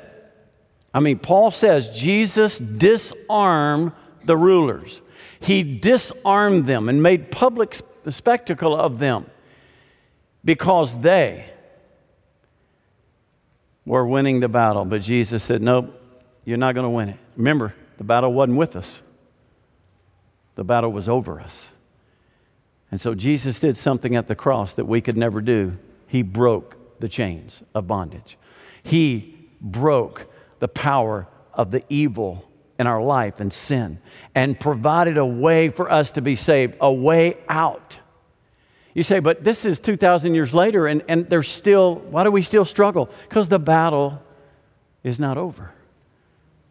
I 0.93 1.01
mean, 1.01 1.19
Paul 1.19 1.51
says, 1.51 1.91
Jesus 1.91 2.59
disarmed 2.59 3.93
the 4.25 4.37
rulers. 4.37 5.01
He 5.41 5.63
disarmed 5.63 6.67
them 6.67 6.89
and 6.89 7.03
made 7.03 7.31
public 7.31 7.77
spectacle 8.09 8.75
of 8.75 8.99
them 8.99 9.27
because 10.45 11.01
they 11.01 11.51
were 13.85 14.07
winning 14.07 14.41
the 14.41 14.49
battle. 14.49 14.85
But 14.85 15.03
Jesus 15.03 15.45
said, 15.45 15.63
Nope, 15.63 16.01
you're 16.45 16.57
not 16.57 16.75
going 16.75 16.85
to 16.85 16.91
win 16.91 17.11
it. 17.11 17.19
Remember, 17.37 17.75
the 17.99 18.05
battle 18.05 18.33
wasn't 18.33 18.59
with 18.59 18.77
us, 18.77 19.03
the 20.55 20.65
battle 20.65 20.93
was 20.93 21.09
over 21.09 21.41
us. 21.41 21.71
And 22.91 23.01
so 23.01 23.15
Jesus 23.15 23.59
did 23.59 23.77
something 23.77 24.15
at 24.15 24.29
the 24.29 24.37
cross 24.37 24.75
that 24.75 24.85
we 24.85 25.01
could 25.01 25.17
never 25.17 25.41
do. 25.41 25.77
He 26.07 26.23
broke 26.23 26.77
the 27.01 27.09
chains 27.09 27.63
of 27.75 27.89
bondage, 27.89 28.39
He 28.87 29.35
broke 29.61 30.27
the 30.61 30.69
power 30.69 31.27
of 31.53 31.73
the 31.73 31.83
evil 31.89 32.49
in 32.79 32.87
our 32.87 33.03
life 33.03 33.41
and 33.41 33.53
sin 33.53 33.99
and 34.33 34.61
provided 34.61 35.19
a 35.19 35.27
way 35.27 35.71
for 35.71 35.91
us 35.91 36.13
to 36.13 36.21
be 36.21 36.37
saved, 36.37 36.77
a 36.81 36.93
way 36.93 37.37
out. 37.49 37.99
You 38.95 39.03
say, 39.03 39.19
but 39.19 39.43
this 39.43 39.65
is 39.65 39.81
2,000 39.81 40.37
years 40.37 40.55
later 40.55 40.87
and, 40.87 41.03
and 41.09 41.29
there's 41.29 41.51
still, 41.51 41.97
why 41.97 42.23
do 42.23 42.31
we 42.31 42.43
still 42.43 42.65
struggle? 42.65 43.11
Because 43.29 43.49
the 43.49 43.59
battle 43.59 44.23
is 45.03 45.19
not 45.19 45.37
over. 45.37 45.73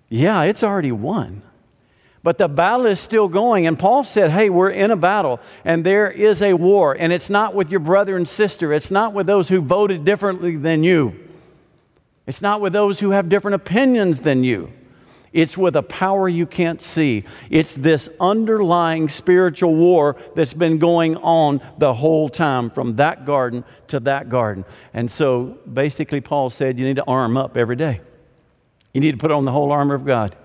Yeah, 0.07 0.43
it's 0.43 0.63
already 0.63 0.93
won. 0.93 1.41
But 2.23 2.37
the 2.37 2.47
battle 2.47 2.85
is 2.85 3.01
still 3.01 3.27
going. 3.27 3.67
And 3.67 3.77
Paul 3.77 4.05
said, 4.05 4.31
hey, 4.31 4.49
we're 4.49 4.69
in 4.69 4.89
a 4.89 4.95
battle 4.95 5.41
and 5.65 5.85
there 5.85 6.09
is 6.09 6.41
a 6.41 6.53
war. 6.53 6.95
And 6.97 7.11
it's 7.11 7.29
not 7.29 7.53
with 7.53 7.69
your 7.69 7.81
brother 7.81 8.15
and 8.15 8.27
sister, 8.27 8.71
it's 8.71 8.89
not 8.89 9.11
with 9.11 9.27
those 9.27 9.49
who 9.49 9.59
voted 9.59 10.05
differently 10.05 10.55
than 10.55 10.81
you, 10.81 11.24
it's 12.27 12.41
not 12.41 12.61
with 12.61 12.73
those 12.73 12.99
who 12.99 13.11
have 13.11 13.29
different 13.29 13.55
opinions 13.55 14.19
than 14.19 14.43
you. 14.43 14.71
It's 15.35 15.57
with 15.57 15.75
a 15.75 15.83
power 15.83 16.29
you 16.29 16.45
can't 16.45 16.81
see. 16.81 17.25
It's 17.49 17.75
this 17.75 18.07
underlying 18.21 19.09
spiritual 19.09 19.75
war 19.75 20.15
that's 20.33 20.53
been 20.53 20.77
going 20.77 21.17
on 21.17 21.59
the 21.77 21.93
whole 21.93 22.29
time 22.29 22.69
from 22.69 22.95
that 22.95 23.25
garden 23.25 23.65
to 23.89 23.99
that 24.01 24.29
garden. 24.29 24.63
And 24.93 25.11
so 25.11 25.57
basically, 25.71 26.21
Paul 26.21 26.49
said 26.49 26.79
you 26.79 26.85
need 26.85 26.95
to 26.95 27.03
arm 27.03 27.35
up 27.35 27.57
every 27.57 27.75
day. 27.75 27.99
You 28.93 29.01
need 29.01 29.11
to 29.11 29.17
put 29.17 29.29
on 29.29 29.43
the 29.43 29.51
whole 29.51 29.73
armor 29.73 29.93
of 29.93 30.05
God. 30.05 30.37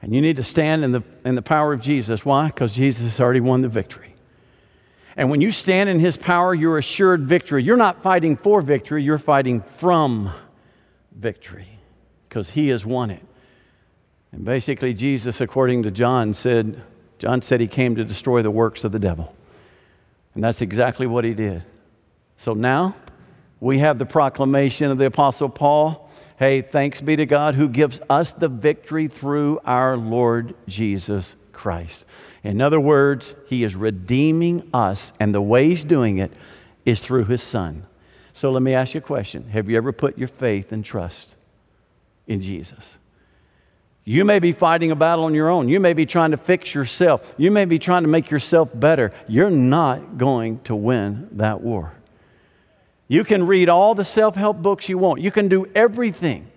And 0.00 0.14
you 0.14 0.22
need 0.22 0.36
to 0.36 0.42
stand 0.42 0.84
in 0.84 0.92
the, 0.92 1.02
in 1.22 1.34
the 1.34 1.42
power 1.42 1.74
of 1.74 1.82
Jesus. 1.82 2.24
Why? 2.24 2.46
Because 2.46 2.74
Jesus 2.74 3.04
has 3.04 3.20
already 3.20 3.40
won 3.40 3.60
the 3.60 3.68
victory. 3.68 4.14
And 5.18 5.28
when 5.30 5.42
you 5.42 5.50
stand 5.50 5.90
in 5.90 6.00
his 6.00 6.16
power, 6.16 6.54
you're 6.54 6.78
assured 6.78 7.24
victory. 7.24 7.62
You're 7.62 7.76
not 7.76 8.02
fighting 8.02 8.38
for 8.38 8.62
victory, 8.62 9.02
you're 9.02 9.18
fighting 9.18 9.60
from 9.60 10.32
victory 11.16 11.78
because 12.28 12.50
he 12.50 12.68
has 12.68 12.84
won 12.84 13.10
it. 13.10 13.22
And 14.32 14.44
basically, 14.44 14.94
Jesus, 14.94 15.40
according 15.40 15.82
to 15.82 15.90
John, 15.90 16.32
said, 16.32 16.82
John 17.18 17.42
said 17.42 17.60
he 17.60 17.68
came 17.68 17.96
to 17.96 18.04
destroy 18.04 18.42
the 18.42 18.50
works 18.50 18.84
of 18.84 18.92
the 18.92 18.98
devil. 18.98 19.34
And 20.34 20.42
that's 20.42 20.62
exactly 20.62 21.06
what 21.06 21.24
he 21.24 21.34
did. 21.34 21.64
So 22.36 22.54
now 22.54 22.96
we 23.60 23.78
have 23.78 23.98
the 23.98 24.06
proclamation 24.06 24.90
of 24.90 24.98
the 24.98 25.06
Apostle 25.06 25.48
Paul. 25.48 26.10
Hey, 26.38 26.62
thanks 26.62 27.00
be 27.02 27.14
to 27.16 27.26
God 27.26 27.54
who 27.54 27.68
gives 27.68 28.00
us 28.08 28.32
the 28.32 28.48
victory 28.48 29.06
through 29.06 29.60
our 29.64 29.96
Lord 29.96 30.54
Jesus 30.66 31.36
Christ. 31.52 32.06
In 32.42 32.60
other 32.60 32.80
words, 32.80 33.36
he 33.46 33.62
is 33.62 33.76
redeeming 33.76 34.68
us, 34.74 35.12
and 35.20 35.34
the 35.34 35.42
way 35.42 35.68
he's 35.68 35.84
doing 35.84 36.18
it 36.18 36.32
is 36.84 37.00
through 37.00 37.26
his 37.26 37.42
son. 37.42 37.86
So 38.32 38.50
let 38.50 38.62
me 38.62 38.74
ask 38.74 38.94
you 38.94 38.98
a 38.98 39.02
question 39.02 39.48
Have 39.48 39.68
you 39.68 39.76
ever 39.76 39.92
put 39.92 40.18
your 40.18 40.28
faith 40.28 40.72
and 40.72 40.84
trust 40.84 41.34
in 42.26 42.40
Jesus? 42.40 42.98
You 44.04 44.24
may 44.24 44.40
be 44.40 44.52
fighting 44.52 44.90
a 44.90 44.96
battle 44.96 45.24
on 45.24 45.34
your 45.34 45.48
own. 45.48 45.68
You 45.68 45.78
may 45.78 45.92
be 45.92 46.06
trying 46.06 46.32
to 46.32 46.36
fix 46.36 46.74
yourself. 46.74 47.34
You 47.36 47.52
may 47.52 47.64
be 47.64 47.78
trying 47.78 48.02
to 48.02 48.08
make 48.08 48.30
yourself 48.30 48.70
better. 48.74 49.12
You're 49.28 49.50
not 49.50 50.18
going 50.18 50.60
to 50.62 50.74
win 50.74 51.28
that 51.32 51.60
war. 51.60 51.94
You 53.06 53.22
can 53.22 53.46
read 53.46 53.68
all 53.68 53.94
the 53.94 54.04
self 54.04 54.34
help 54.36 54.58
books 54.58 54.88
you 54.88 54.98
want, 54.98 55.20
you 55.20 55.30
can 55.30 55.48
do 55.48 55.66
everything 55.74 56.51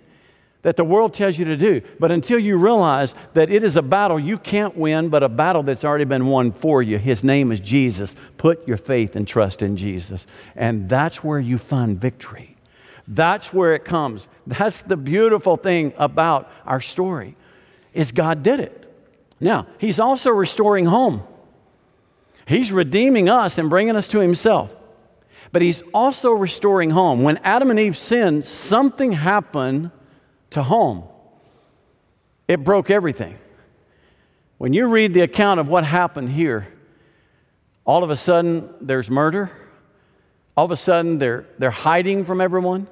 that 0.65 0.77
the 0.77 0.83
world 0.83 1.13
tells 1.13 1.37
you 1.37 1.45
to 1.45 1.55
do. 1.55 1.79
But 1.99 2.09
until 2.09 2.39
you 2.39 2.57
realize 2.57 3.13
that 3.35 3.51
it 3.51 3.61
is 3.61 3.77
a 3.77 3.83
battle 3.83 4.19
you 4.19 4.39
can't 4.39 4.75
win, 4.75 5.09
but 5.09 5.21
a 5.21 5.29
battle 5.29 5.61
that's 5.61 5.85
already 5.85 6.05
been 6.05 6.25
won 6.25 6.51
for 6.51 6.81
you, 6.81 6.97
His 6.97 7.23
name 7.23 7.51
is 7.51 7.59
Jesus. 7.59 8.15
Put 8.37 8.67
your 8.67 8.77
faith 8.77 9.15
and 9.15 9.27
trust 9.27 9.61
in 9.61 9.77
Jesus. 9.77 10.25
And 10.55 10.89
that's 10.89 11.23
where 11.23 11.37
you 11.37 11.59
find 11.59 12.01
victory. 12.01 12.55
That's 13.07 13.53
where 13.53 13.75
it 13.75 13.85
comes. 13.85 14.27
That's 14.47 14.81
the 14.81 14.97
beautiful 14.97 15.55
thing 15.55 15.93
about 15.97 16.51
our 16.65 16.81
story 16.81 17.35
is 17.93 18.11
God 18.11 18.41
did 18.41 18.59
it. 18.59 18.91
Now, 19.39 19.67
he's 19.77 19.99
also 19.99 20.31
restoring 20.31 20.87
home. 20.87 21.21
He's 22.47 22.71
redeeming 22.71 23.29
us 23.29 23.59
and 23.59 23.69
bringing 23.69 23.95
us 23.95 24.07
to 24.07 24.19
himself. 24.19 24.75
But 25.51 25.61
he's 25.61 25.83
also 25.93 26.31
restoring 26.31 26.89
home. 26.89 27.21
When 27.21 27.37
Adam 27.43 27.69
and 27.69 27.79
Eve 27.79 27.95
sinned, 27.95 28.45
something 28.45 29.11
happened 29.11 29.91
to 30.55 30.63
home. 30.63 31.03
It 32.47 32.63
broke 32.63 32.89
everything. 32.89 33.37
When 34.57 34.71
you 34.71 34.87
read 34.87 35.13
the 35.13 35.21
account 35.21 35.59
of 35.59 35.67
what 35.67 35.83
happened 35.83 36.31
here, 36.31 36.67
all 37.83 38.03
of 38.03 38.09
a 38.09 38.15
sudden 38.15 38.73
there's 38.79 39.11
murder. 39.11 39.51
All 40.55 40.63
of 40.63 40.71
a 40.71 40.77
sudden 40.77 41.19
they're, 41.19 41.45
they're 41.59 41.71
hiding 41.71 42.23
from 42.23 42.39
everyone. 42.39 42.87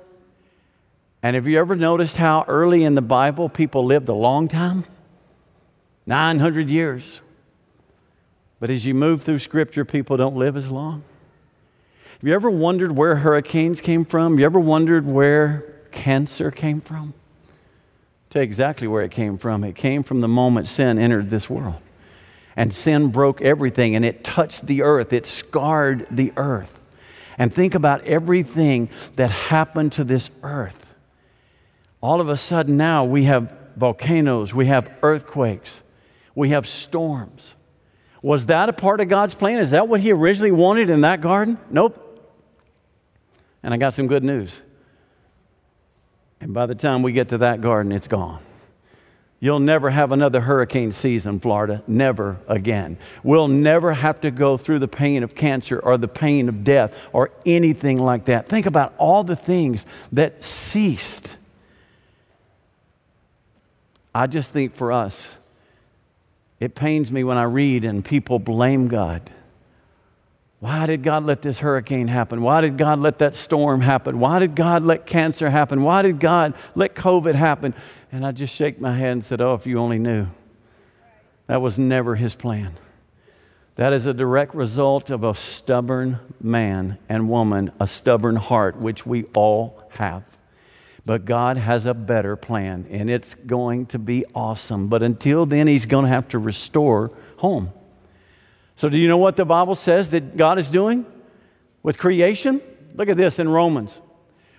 And 1.21 1.35
have 1.35 1.47
you 1.47 1.57
ever 1.57 1.75
noticed 1.75 2.17
how 2.17 2.43
early 2.49 2.83
in 2.83 2.95
the 2.95 3.01
Bible 3.01 3.47
people 3.47 3.85
lived 3.85 4.09
a 4.09 4.13
long 4.13 4.49
time? 4.49 4.83
900 6.05 6.69
years. 6.69 7.21
But 8.59 8.69
as 8.69 8.85
you 8.85 8.93
move 8.93 9.23
through 9.23 9.39
Scripture, 9.39 9.85
people 9.85 10.17
don't 10.17 10.35
live 10.35 10.57
as 10.57 10.69
long. 10.69 11.03
Have 12.11 12.27
you 12.27 12.33
ever 12.33 12.49
wondered 12.49 12.91
where 12.91 13.15
hurricanes 13.15 13.79
came 13.79 14.03
from? 14.03 14.33
Have 14.33 14.39
you 14.41 14.45
ever 14.45 14.59
wondered 14.59 15.05
where 15.05 15.85
cancer 15.91 16.51
came 16.51 16.81
from? 16.81 17.13
Tell 18.33 18.41
you 18.41 18.45
exactly 18.45 18.87
where 18.87 19.03
it 19.03 19.11
came 19.11 19.37
from. 19.37 19.63
It 19.63 19.75
came 19.75 20.01
from 20.01 20.21
the 20.21 20.27
moment 20.27 20.67
sin 20.67 20.97
entered 20.97 21.29
this 21.29 21.49
world. 21.49 21.79
And 22.55 22.73
sin 22.73 23.09
broke 23.09 23.41
everything 23.41 23.95
and 23.95 24.03
it 24.03 24.23
touched 24.23 24.65
the 24.65 24.81
earth, 24.81 25.13
it 25.13 25.27
scarred 25.27 26.07
the 26.09 26.33
earth. 26.35 26.79
And 27.37 27.53
think 27.53 27.75
about 27.75 28.03
everything 28.05 28.89
that 29.15 29.29
happened 29.29 29.91
to 29.93 30.03
this 30.03 30.31
earth 30.41 30.83
all 32.03 32.19
of 32.19 32.27
a 32.27 32.35
sudden 32.35 32.75
now 32.75 33.05
we 33.05 33.23
have 33.23 33.49
volcanoes, 33.77 34.53
we 34.53 34.65
have 34.65 34.91
earthquakes, 35.01 35.81
we 36.35 36.49
have 36.49 36.67
storms. 36.67 37.53
Was 38.21 38.47
that 38.47 38.67
a 38.67 38.73
part 38.73 38.99
of 38.99 39.07
God's 39.07 39.35
plan? 39.35 39.59
Is 39.59 39.71
that 39.71 39.87
what 39.87 40.01
He 40.01 40.11
originally 40.11 40.51
wanted 40.51 40.89
in 40.89 41.01
that 41.01 41.21
garden? 41.21 41.57
Nope. 41.69 41.99
And 43.63 43.73
I 43.73 43.77
got 43.77 43.93
some 43.93 44.07
good 44.07 44.23
news. 44.23 44.61
And 46.43 46.53
by 46.53 46.65
the 46.65 46.75
time 46.75 47.01
we 47.01 47.13
get 47.13 47.29
to 47.29 47.37
that 47.39 47.61
garden, 47.61 47.91
it's 47.91 48.07
gone. 48.07 48.41
You'll 49.39 49.59
never 49.59 49.89
have 49.89 50.11
another 50.11 50.41
hurricane 50.41 50.91
season, 50.91 51.39
Florida. 51.39 51.83
Never 51.87 52.37
again. 52.47 52.97
We'll 53.23 53.47
never 53.47 53.93
have 53.93 54.21
to 54.21 54.31
go 54.31 54.57
through 54.57 54.79
the 54.79 54.87
pain 54.87 55.23
of 55.23 55.35
cancer 55.35 55.79
or 55.79 55.97
the 55.97 56.07
pain 56.07 56.47
of 56.47 56.63
death 56.63 56.93
or 57.11 57.31
anything 57.45 57.97
like 57.97 58.25
that. 58.25 58.47
Think 58.47 58.65
about 58.65 58.93
all 58.97 59.23
the 59.23 59.35
things 59.35 59.85
that 60.11 60.43
ceased 60.43 61.37
I 64.15 64.27
just 64.27 64.51
think 64.51 64.75
for 64.75 64.91
us, 64.91 65.37
it 66.59 66.75
pains 66.75 67.11
me 67.11 67.23
when 67.23 67.37
I 67.37 67.43
read 67.43 67.83
and 67.83 68.05
people 68.05 68.37
blame 68.37 68.87
God 68.87 69.31
Why 70.63 70.85
did 70.85 71.03
God 71.03 71.25
let 71.25 71.41
this 71.41 71.59
hurricane 71.59 72.07
happen? 72.07 72.41
Why 72.41 72.61
did 72.61 72.77
God 72.77 72.99
let 72.99 73.17
that 73.17 73.35
storm 73.35 73.81
happen? 73.81 74.17
Why 74.17 74.39
did 74.39 74.55
God 74.55 74.81
let 74.83 75.05
cancer 75.05 75.49
happen? 75.49 75.83
Why 75.83 76.03
did 76.03 76.21
God 76.21 76.53
let 76.73 76.95
COVID 76.95 77.35
happen? 77.35 77.73
And 78.13 78.25
I 78.25 78.31
just 78.31 78.55
shake 78.55 78.79
my 78.79 78.95
head 78.95 79.11
and 79.11 79.25
said, 79.25 79.41
Oh, 79.41 79.55
if 79.55 79.67
you 79.67 79.77
only 79.77 79.99
knew. 79.99 80.27
That 81.47 81.61
was 81.61 81.77
never 81.77 82.15
his 82.15 82.33
plan. 82.33 82.75
That 83.75 83.91
is 83.91 84.05
a 84.05 84.13
direct 84.13 84.55
result 84.55 85.11
of 85.11 85.25
a 85.25 85.35
stubborn 85.35 86.19
man 86.39 86.97
and 87.09 87.27
woman, 87.27 87.69
a 87.77 87.85
stubborn 87.85 88.37
heart, 88.37 88.77
which 88.77 89.05
we 89.05 89.25
all 89.35 89.83
have. 89.97 90.23
But 91.05 91.25
God 91.25 91.57
has 91.57 91.85
a 91.85 91.93
better 91.93 92.37
plan, 92.37 92.87
and 92.89 93.09
it's 93.09 93.35
going 93.35 93.87
to 93.87 93.99
be 93.99 94.23
awesome. 94.33 94.87
But 94.87 95.03
until 95.03 95.45
then, 95.45 95.67
He's 95.67 95.85
going 95.85 96.05
to 96.05 96.09
have 96.09 96.29
to 96.29 96.39
restore 96.39 97.11
home. 97.39 97.73
So, 98.75 98.89
do 98.89 98.97
you 98.97 99.07
know 99.07 99.17
what 99.17 99.35
the 99.35 99.45
Bible 99.45 99.75
says 99.75 100.09
that 100.09 100.35
God 100.35 100.57
is 100.57 100.71
doing 100.71 101.05
with 101.83 101.97
creation? 101.97 102.61
Look 102.95 103.09
at 103.09 103.17
this 103.17 103.39
in 103.39 103.49
Romans. 103.49 104.01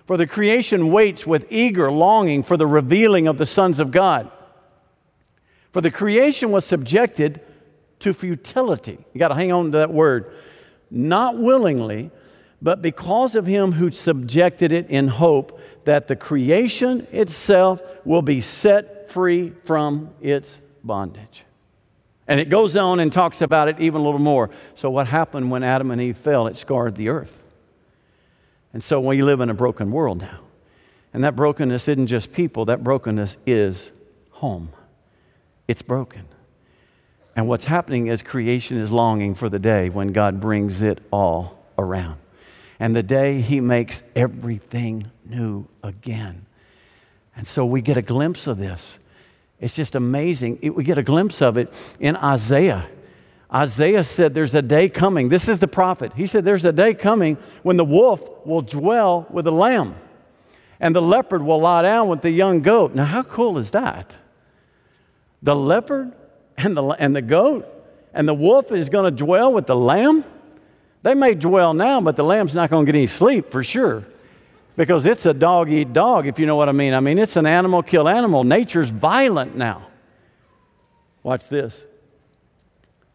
For 0.05 0.17
the 0.17 0.27
creation 0.27 0.91
waits 0.91 1.25
with 1.25 1.47
eager 1.49 1.91
longing 1.91 2.43
for 2.43 2.57
the 2.57 2.67
revealing 2.67 3.27
of 3.27 3.37
the 3.37 3.45
sons 3.45 3.79
of 3.79 3.91
God. 3.91 4.31
For 5.71 5.81
the 5.81 5.91
creation 5.91 6.51
was 6.51 6.63
subjected 6.63 7.41
to 7.99 8.13
futility. 8.13 8.97
You 9.13 9.19
got 9.19 9.29
to 9.29 9.35
hang 9.35 9.51
on 9.51 9.71
to 9.71 9.77
that 9.79 9.91
word. 9.91 10.31
Not 10.91 11.37
willingly, 11.37 12.11
but 12.61 12.81
because 12.81 13.35
of 13.35 13.45
him 13.45 13.73
who 13.73 13.91
subjected 13.91 14.71
it 14.71 14.89
in 14.89 15.07
hope 15.07 15.59
that 15.85 16.07
the 16.07 16.15
creation 16.15 17.07
itself 17.11 17.81
will 18.05 18.21
be 18.21 18.41
set 18.41 19.09
free 19.09 19.53
from 19.63 20.13
its 20.21 20.59
bondage. 20.83 21.44
And 22.27 22.39
it 22.39 22.49
goes 22.49 22.75
on 22.75 22.99
and 22.99 23.13
talks 23.13 23.41
about 23.41 23.67
it 23.67 23.79
even 23.79 24.01
a 24.01 24.03
little 24.03 24.19
more. 24.19 24.49
So, 24.73 24.89
what 24.89 25.07
happened 25.07 25.51
when 25.51 25.63
Adam 25.63 25.91
and 25.91 26.01
Eve 26.01 26.17
fell? 26.17 26.47
It 26.47 26.57
scarred 26.57 26.95
the 26.95 27.09
earth. 27.09 27.43
And 28.73 28.83
so, 28.83 28.99
we 28.99 29.21
live 29.21 29.41
in 29.41 29.49
a 29.49 29.53
broken 29.53 29.91
world 29.91 30.21
now. 30.21 30.39
And 31.13 31.23
that 31.23 31.35
brokenness 31.35 31.87
isn't 31.87 32.07
just 32.07 32.33
people, 32.33 32.65
that 32.65 32.83
brokenness 32.83 33.37
is 33.45 33.91
home. 34.31 34.69
It's 35.67 35.81
broken. 35.81 36.25
And 37.35 37.47
what's 37.47 37.65
happening 37.65 38.07
is 38.07 38.21
creation 38.21 38.77
is 38.77 38.91
longing 38.91 39.35
for 39.35 39.49
the 39.49 39.59
day 39.59 39.89
when 39.89 40.09
God 40.09 40.39
brings 40.39 40.81
it 40.81 40.99
all 41.11 41.63
around. 41.77 42.17
And 42.79 42.95
the 42.95 43.03
day 43.03 43.41
He 43.41 43.59
makes 43.61 44.03
everything 44.15 45.11
new 45.23 45.67
again. 45.83 46.45
And 47.35 47.47
so 47.47 47.65
we 47.65 47.81
get 47.81 47.97
a 47.97 48.01
glimpse 48.01 48.47
of 48.47 48.57
this. 48.57 48.99
It's 49.59 49.75
just 49.75 49.95
amazing. 49.95 50.59
It, 50.61 50.75
we 50.75 50.83
get 50.83 50.97
a 50.97 51.03
glimpse 51.03 51.41
of 51.41 51.57
it 51.57 51.73
in 51.99 52.15
Isaiah. 52.17 52.89
Isaiah 53.53 54.03
said, 54.03 54.33
There's 54.33 54.55
a 54.55 54.61
day 54.61 54.89
coming. 54.89 55.29
This 55.29 55.47
is 55.47 55.59
the 55.59 55.67
prophet. 55.67 56.13
He 56.15 56.27
said, 56.27 56.43
There's 56.43 56.65
a 56.65 56.73
day 56.73 56.93
coming 56.93 57.37
when 57.63 57.77
the 57.77 57.85
wolf 57.85 58.45
will 58.45 58.61
dwell 58.61 59.27
with 59.29 59.45
the 59.45 59.51
lamb, 59.51 59.95
and 60.79 60.95
the 60.95 61.01
leopard 61.01 61.41
will 61.41 61.61
lie 61.61 61.83
down 61.83 62.09
with 62.09 62.21
the 62.21 62.31
young 62.31 62.61
goat. 62.61 62.93
Now, 62.93 63.05
how 63.05 63.23
cool 63.23 63.57
is 63.57 63.71
that? 63.71 64.17
The 65.41 65.55
leopard 65.55 66.11
and 66.57 66.75
the, 66.75 66.83
and 66.83 67.15
the 67.15 67.21
goat 67.21 67.71
and 68.13 68.27
the 68.27 68.33
wolf 68.33 68.71
is 68.71 68.89
going 68.89 69.05
to 69.05 69.25
dwell 69.25 69.53
with 69.53 69.67
the 69.67 69.75
lamb. 69.75 70.25
They 71.03 71.13
may 71.13 71.35
dwell 71.35 71.73
now, 71.73 72.01
but 72.01 72.15
the 72.15 72.23
lamb's 72.23 72.55
not 72.55 72.69
going 72.69 72.85
to 72.85 72.91
get 72.91 72.97
any 72.97 73.07
sleep 73.07 73.51
for 73.51 73.63
sure 73.63 74.05
because 74.75 75.05
it's 75.05 75.25
a 75.25 75.33
dog 75.33 75.71
eat 75.71 75.93
dog, 75.93 76.27
if 76.27 76.39
you 76.39 76.45
know 76.45 76.55
what 76.55 76.69
I 76.69 76.73
mean. 76.73 76.93
I 76.93 76.99
mean, 76.99 77.17
it's 77.17 77.35
an 77.35 77.45
animal 77.45 77.81
kill 77.83 78.09
animal. 78.09 78.43
Nature's 78.43 78.89
violent 78.89 79.55
now. 79.55 79.87
Watch 81.23 81.47
this. 81.47 81.85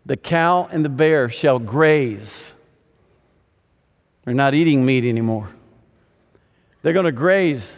The 0.07 0.16
cow 0.16 0.68
and 0.73 0.85
the 0.85 0.88
bear 0.88 1.29
shall 1.29 1.59
graze. 1.59 2.55
They're 4.25 4.35
not 4.35 4.55
eating 4.55 4.85
meat 4.85 5.05
anymore. 5.05 5.51
They're 6.83 6.92
going 6.92 7.05
to 7.05 7.12
graze 7.12 7.77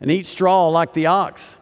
and 0.00 0.10
eat 0.10 0.26
straw 0.26 0.68
like 0.68 0.94
the 0.94 1.06
ox. 1.06 1.56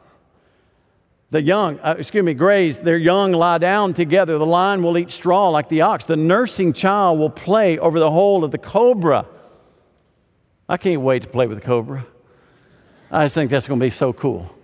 The 1.31 1.43
young, 1.43 1.79
uh, 1.81 1.97
excuse 1.99 2.25
me, 2.25 2.33
graze, 2.33 2.81
their 2.81 2.97
young 2.97 3.33
lie 3.33 3.59
down 3.59 3.93
together. 3.93 4.39
The 4.39 4.47
lion 4.47 4.83
will 4.83 4.97
eat 4.97 5.11
straw 5.11 5.51
like 5.51 5.69
the 5.69 5.83
ox. 5.83 6.05
The 6.07 6.17
nursing 6.17 6.73
child 6.73 7.19
will 7.19 7.31
play 7.31 7.79
over 7.79 7.99
the 7.99 8.11
hole 8.11 8.45
of 8.45 8.51
the 8.51 8.59
cobra. 8.59 9.27
I 10.69 10.77
can't 10.77 11.01
wait 11.01 11.23
to 11.23 11.29
play 11.29 11.47
with 11.47 11.59
the 11.59 11.65
cobra. 11.65 12.07
I 13.11 13.25
just 13.25 13.35
think 13.35 13.51
that's 13.51 13.67
going 13.67 13.81
to 13.81 13.87
be 13.87 13.91
so 13.91 14.13
cool. 14.13 14.55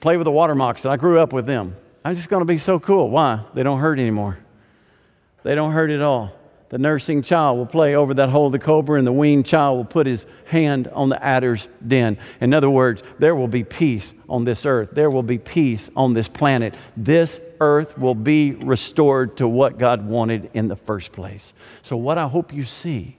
Play 0.00 0.16
with 0.16 0.24
the 0.24 0.32
water 0.32 0.54
moccasin. 0.54 0.90
I 0.90 0.96
grew 0.96 1.20
up 1.20 1.32
with 1.32 1.46
them. 1.46 1.76
I'm 2.04 2.14
just 2.14 2.28
going 2.28 2.40
to 2.40 2.46
be 2.46 2.58
so 2.58 2.80
cool. 2.80 3.08
Why? 3.08 3.44
They 3.54 3.62
don't 3.62 3.78
hurt 3.78 3.98
anymore. 3.98 4.38
They 5.44 5.54
don't 5.54 5.72
hurt 5.72 5.90
at 5.90 6.02
all. 6.02 6.32
The 6.70 6.78
nursing 6.78 7.22
child 7.22 7.56
will 7.56 7.66
play 7.66 7.94
over 7.94 8.14
that 8.14 8.30
hole 8.30 8.46
of 8.46 8.52
the 8.52 8.58
cobra, 8.58 8.98
and 8.98 9.06
the 9.06 9.12
weaned 9.12 9.46
child 9.46 9.76
will 9.76 9.84
put 9.84 10.08
his 10.08 10.26
hand 10.46 10.88
on 10.88 11.08
the 11.08 11.22
adder's 11.24 11.68
den. 11.86 12.18
In 12.40 12.52
other 12.52 12.68
words, 12.68 13.02
there 13.20 13.36
will 13.36 13.46
be 13.46 13.62
peace 13.62 14.12
on 14.28 14.44
this 14.44 14.66
earth. 14.66 14.90
There 14.92 15.10
will 15.10 15.22
be 15.22 15.38
peace 15.38 15.88
on 15.94 16.14
this 16.14 16.26
planet. 16.26 16.76
This 16.96 17.40
earth 17.60 17.96
will 17.96 18.16
be 18.16 18.52
restored 18.52 19.36
to 19.36 19.46
what 19.46 19.78
God 19.78 20.04
wanted 20.04 20.50
in 20.52 20.66
the 20.66 20.74
first 20.74 21.12
place. 21.12 21.54
So, 21.82 21.96
what 21.96 22.18
I 22.18 22.26
hope 22.26 22.52
you 22.52 22.64
see 22.64 23.18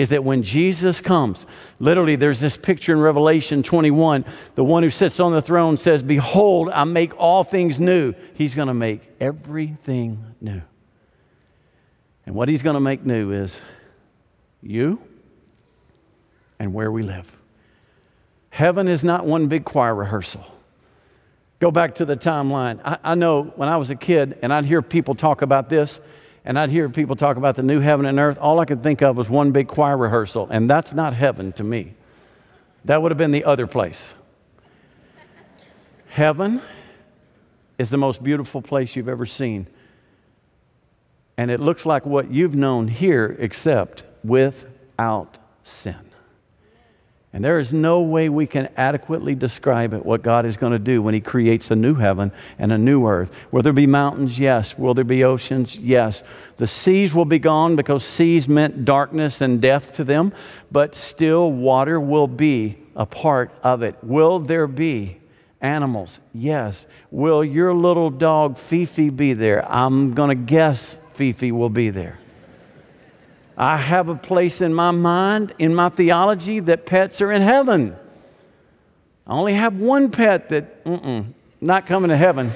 is 0.00 0.08
that 0.08 0.24
when 0.24 0.42
Jesus 0.42 1.00
comes, 1.00 1.46
literally, 1.78 2.16
there's 2.16 2.40
this 2.40 2.56
picture 2.56 2.92
in 2.92 3.00
Revelation 3.00 3.62
21. 3.62 4.24
The 4.54 4.64
one 4.64 4.82
who 4.82 4.90
sits 4.90 5.20
on 5.20 5.32
the 5.32 5.42
throne 5.42 5.76
says, 5.76 6.02
Behold, 6.02 6.70
I 6.70 6.84
make 6.84 7.16
all 7.18 7.44
things 7.44 7.78
new. 7.78 8.14
He's 8.34 8.54
going 8.54 8.68
to 8.68 8.74
make 8.74 9.08
everything 9.20 10.34
new. 10.40 10.62
And 12.26 12.34
what 12.34 12.48
he's 12.48 12.62
going 12.62 12.74
to 12.74 12.80
make 12.80 13.04
new 13.04 13.32
is 13.32 13.60
you 14.62 15.02
and 16.58 16.72
where 16.72 16.90
we 16.90 17.02
live. 17.02 17.36
Heaven 18.50 18.88
is 18.88 19.04
not 19.04 19.26
one 19.26 19.48
big 19.48 19.64
choir 19.64 19.94
rehearsal. 19.94 20.44
Go 21.60 21.70
back 21.70 21.96
to 21.96 22.04
the 22.04 22.16
timeline. 22.16 22.80
I, 22.84 22.98
I, 23.04 23.14
know 23.14 23.44
when 23.56 23.68
I 23.68 23.76
was 23.76 23.90
a 23.90 23.94
kid 23.94 24.38
and 24.42 24.52
I'd 24.52 24.64
hear 24.64 24.80
people 24.80 25.14
talk 25.14 25.42
about 25.42 25.68
this, 25.68 26.00
and 26.50 26.58
I'd 26.58 26.70
hear 26.70 26.88
people 26.88 27.14
talk 27.14 27.36
about 27.36 27.54
the 27.54 27.62
new 27.62 27.78
heaven 27.78 28.04
and 28.06 28.18
earth, 28.18 28.36
all 28.40 28.58
I 28.58 28.64
could 28.64 28.82
think 28.82 29.02
of 29.02 29.16
was 29.16 29.30
one 29.30 29.52
big 29.52 29.68
choir 29.68 29.96
rehearsal, 29.96 30.48
and 30.50 30.68
that's 30.68 30.92
not 30.92 31.12
heaven 31.12 31.52
to 31.52 31.62
me. 31.62 31.94
That 32.84 33.00
would 33.00 33.12
have 33.12 33.18
been 33.18 33.30
the 33.30 33.44
other 33.44 33.68
place. 33.68 34.14
Heaven 36.08 36.60
is 37.78 37.90
the 37.90 37.98
most 37.98 38.24
beautiful 38.24 38.62
place 38.62 38.96
you've 38.96 39.08
ever 39.08 39.26
seen. 39.26 39.68
And 41.36 41.52
it 41.52 41.60
looks 41.60 41.86
like 41.86 42.04
what 42.04 42.32
you've 42.32 42.56
known 42.56 42.88
here, 42.88 43.36
except 43.38 44.02
without 44.24 45.38
sin. 45.62 46.09
And 47.32 47.44
there 47.44 47.60
is 47.60 47.72
no 47.72 48.00
way 48.02 48.28
we 48.28 48.48
can 48.48 48.68
adequately 48.76 49.36
describe 49.36 49.94
it, 49.94 50.04
what 50.04 50.22
God 50.22 50.44
is 50.44 50.56
going 50.56 50.72
to 50.72 50.80
do 50.80 51.00
when 51.00 51.14
He 51.14 51.20
creates 51.20 51.70
a 51.70 51.76
new 51.76 51.94
heaven 51.94 52.32
and 52.58 52.72
a 52.72 52.78
new 52.78 53.06
earth. 53.06 53.46
Will 53.52 53.62
there 53.62 53.72
be 53.72 53.86
mountains? 53.86 54.38
Yes. 54.38 54.76
Will 54.76 54.94
there 54.94 55.04
be 55.04 55.22
oceans? 55.22 55.78
Yes. 55.78 56.24
The 56.56 56.66
seas 56.66 57.14
will 57.14 57.24
be 57.24 57.38
gone 57.38 57.76
because 57.76 58.04
seas 58.04 58.48
meant 58.48 58.84
darkness 58.84 59.40
and 59.40 59.60
death 59.60 59.92
to 59.94 60.04
them, 60.04 60.32
but 60.72 60.96
still 60.96 61.52
water 61.52 62.00
will 62.00 62.26
be 62.26 62.78
a 62.96 63.06
part 63.06 63.52
of 63.62 63.82
it. 63.82 63.96
Will 64.02 64.40
there 64.40 64.66
be 64.66 65.20
animals? 65.60 66.18
Yes. 66.34 66.88
Will 67.12 67.44
your 67.44 67.72
little 67.74 68.10
dog 68.10 68.58
Fifi 68.58 69.08
be 69.08 69.34
there? 69.34 69.70
I'm 69.70 70.14
going 70.14 70.30
to 70.30 70.44
guess 70.44 70.98
Fifi 71.14 71.52
will 71.52 71.70
be 71.70 71.90
there. 71.90 72.19
I 73.60 73.76
have 73.76 74.08
a 74.08 74.14
place 74.14 74.62
in 74.62 74.72
my 74.72 74.90
mind, 74.90 75.52
in 75.58 75.74
my 75.74 75.90
theology, 75.90 76.60
that 76.60 76.86
pets 76.86 77.20
are 77.20 77.30
in 77.30 77.42
heaven. 77.42 77.94
I 79.26 79.32
only 79.32 79.52
have 79.52 79.76
one 79.76 80.10
pet 80.10 80.48
that, 80.48 80.86
not 81.60 81.86
coming 81.86 82.08
to 82.08 82.16
heaven. 82.16 82.52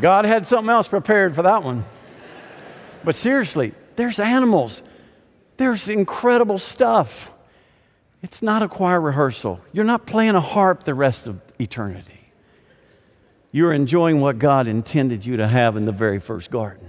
God 0.00 0.24
had 0.24 0.46
something 0.46 0.70
else 0.70 0.88
prepared 0.88 1.34
for 1.34 1.42
that 1.42 1.62
one. 1.62 1.84
But 3.04 3.14
seriously, 3.14 3.74
there's 3.96 4.18
animals, 4.18 4.82
there's 5.58 5.88
incredible 5.88 6.58
stuff. 6.58 7.30
It's 8.22 8.42
not 8.42 8.62
a 8.62 8.68
choir 8.68 9.00
rehearsal. 9.00 9.60
You're 9.72 9.84
not 9.84 10.06
playing 10.06 10.34
a 10.34 10.40
harp 10.40 10.84
the 10.84 10.94
rest 10.94 11.26
of 11.26 11.40
eternity 11.60 12.16
you're 13.56 13.72
enjoying 13.72 14.20
what 14.20 14.38
God 14.38 14.66
intended 14.66 15.24
you 15.24 15.38
to 15.38 15.48
have 15.48 15.78
in 15.78 15.86
the 15.86 15.92
very 15.92 16.20
first 16.20 16.50
garden. 16.50 16.85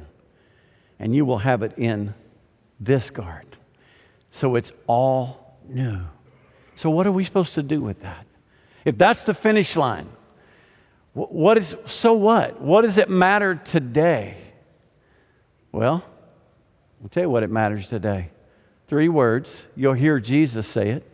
And 0.99 1.15
you 1.15 1.25
will 1.25 1.39
have 1.39 1.61
it 1.61 1.73
in 1.77 2.13
this 2.79 3.09
garden. 3.09 3.51
So 4.31 4.55
it's 4.55 4.71
all 4.87 5.57
new. 5.67 6.01
So, 6.75 6.89
what 6.89 7.07
are 7.07 7.11
we 7.11 7.23
supposed 7.23 7.55
to 7.55 7.63
do 7.63 7.81
with 7.81 8.01
that? 8.01 8.25
If 8.85 8.97
that's 8.97 9.23
the 9.23 9.33
finish 9.33 9.75
line, 9.75 10.09
what 11.13 11.57
is, 11.57 11.75
so 11.87 12.13
what? 12.13 12.61
What 12.61 12.81
does 12.81 12.99
it 12.99 13.09
matter 13.09 13.55
today? 13.55 14.37
Well, 15.71 16.03
I'll 17.01 17.09
tell 17.09 17.23
you 17.23 17.29
what 17.29 17.41
it 17.41 17.49
matters 17.49 17.87
today. 17.87 18.29
Three 18.87 19.09
words. 19.09 19.65
You'll 19.75 19.93
hear 19.93 20.19
Jesus 20.19 20.67
say 20.67 20.89
it. 20.89 21.11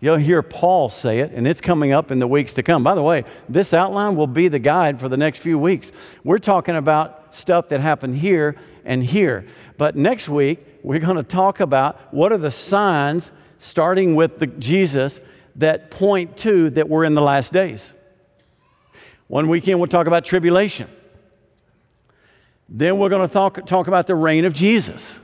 You'll 0.00 0.16
hear 0.16 0.42
Paul 0.42 0.88
say 0.88 1.20
it, 1.20 1.32
and 1.32 1.46
it's 1.46 1.60
coming 1.60 1.92
up 1.92 2.10
in 2.10 2.18
the 2.18 2.26
weeks 2.26 2.54
to 2.54 2.62
come. 2.62 2.82
By 2.82 2.94
the 2.94 3.02
way, 3.02 3.24
this 3.48 3.72
outline 3.72 4.16
will 4.16 4.26
be 4.26 4.48
the 4.48 4.58
guide 4.58 5.00
for 5.00 5.08
the 5.08 5.16
next 5.16 5.40
few 5.40 5.58
weeks. 5.58 5.92
We're 6.24 6.38
talking 6.38 6.76
about 6.76 7.34
stuff 7.34 7.68
that 7.68 7.80
happened 7.80 8.18
here 8.18 8.56
and 8.86 9.04
here. 9.04 9.46
But 9.76 9.96
next 9.96 10.28
week, 10.28 10.64
we're 10.82 11.00
going 11.00 11.16
to 11.16 11.22
talk 11.22 11.60
about 11.60 12.14
what 12.14 12.32
are 12.32 12.38
the 12.38 12.50
signs, 12.50 13.32
starting 13.58 14.14
with 14.14 14.38
the 14.38 14.46
Jesus, 14.46 15.20
that 15.56 15.90
point 15.90 16.36
to 16.38 16.70
that 16.70 16.88
we're 16.88 17.04
in 17.04 17.14
the 17.14 17.22
last 17.22 17.52
days. 17.52 17.92
One 19.26 19.48
weekend, 19.48 19.80
we'll 19.80 19.88
talk 19.88 20.06
about 20.06 20.24
tribulation. 20.24 20.88
Then 22.68 22.98
we're 22.98 23.08
going 23.08 23.26
to 23.26 23.32
talk, 23.32 23.66
talk 23.66 23.88
about 23.88 24.06
the 24.06 24.14
reign 24.14 24.44
of 24.44 24.54
Jesus. 24.54 25.18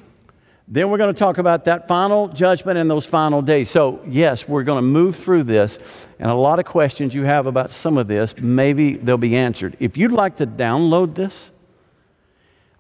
Then 0.69 0.91
we're 0.91 0.99
going 0.99 1.13
to 1.13 1.19
talk 1.19 1.39
about 1.39 1.65
that 1.67 1.87
final 1.87 2.29
judgment 2.29 2.79
and 2.79 2.91
those 2.91 3.05
final 3.05 3.43
days. 3.43 3.69
So, 3.69 4.01
yes, 4.09 4.49
we're 4.49 4.63
going 4.63 4.79
to 4.79 4.89
move 4.89 5.17
through 5.17 5.45
this, 5.45 5.79
and 6.19 6.31
a 6.31 6.35
lot 6.35 6.59
of 6.59 6.65
questions 6.65 7.15
you 7.15 7.25
have 7.25 7.47
about 7.47 7.71
some 7.71 7.99
of 7.99 8.07
this, 8.07 8.35
maybe 8.39 8.95
they'll 8.95 9.19
be 9.19 9.37
answered. 9.37 9.77
If 9.81 9.97
you'd 9.97 10.13
like 10.13 10.37
to 10.37 10.47
download 10.47 11.15
this, 11.15 11.51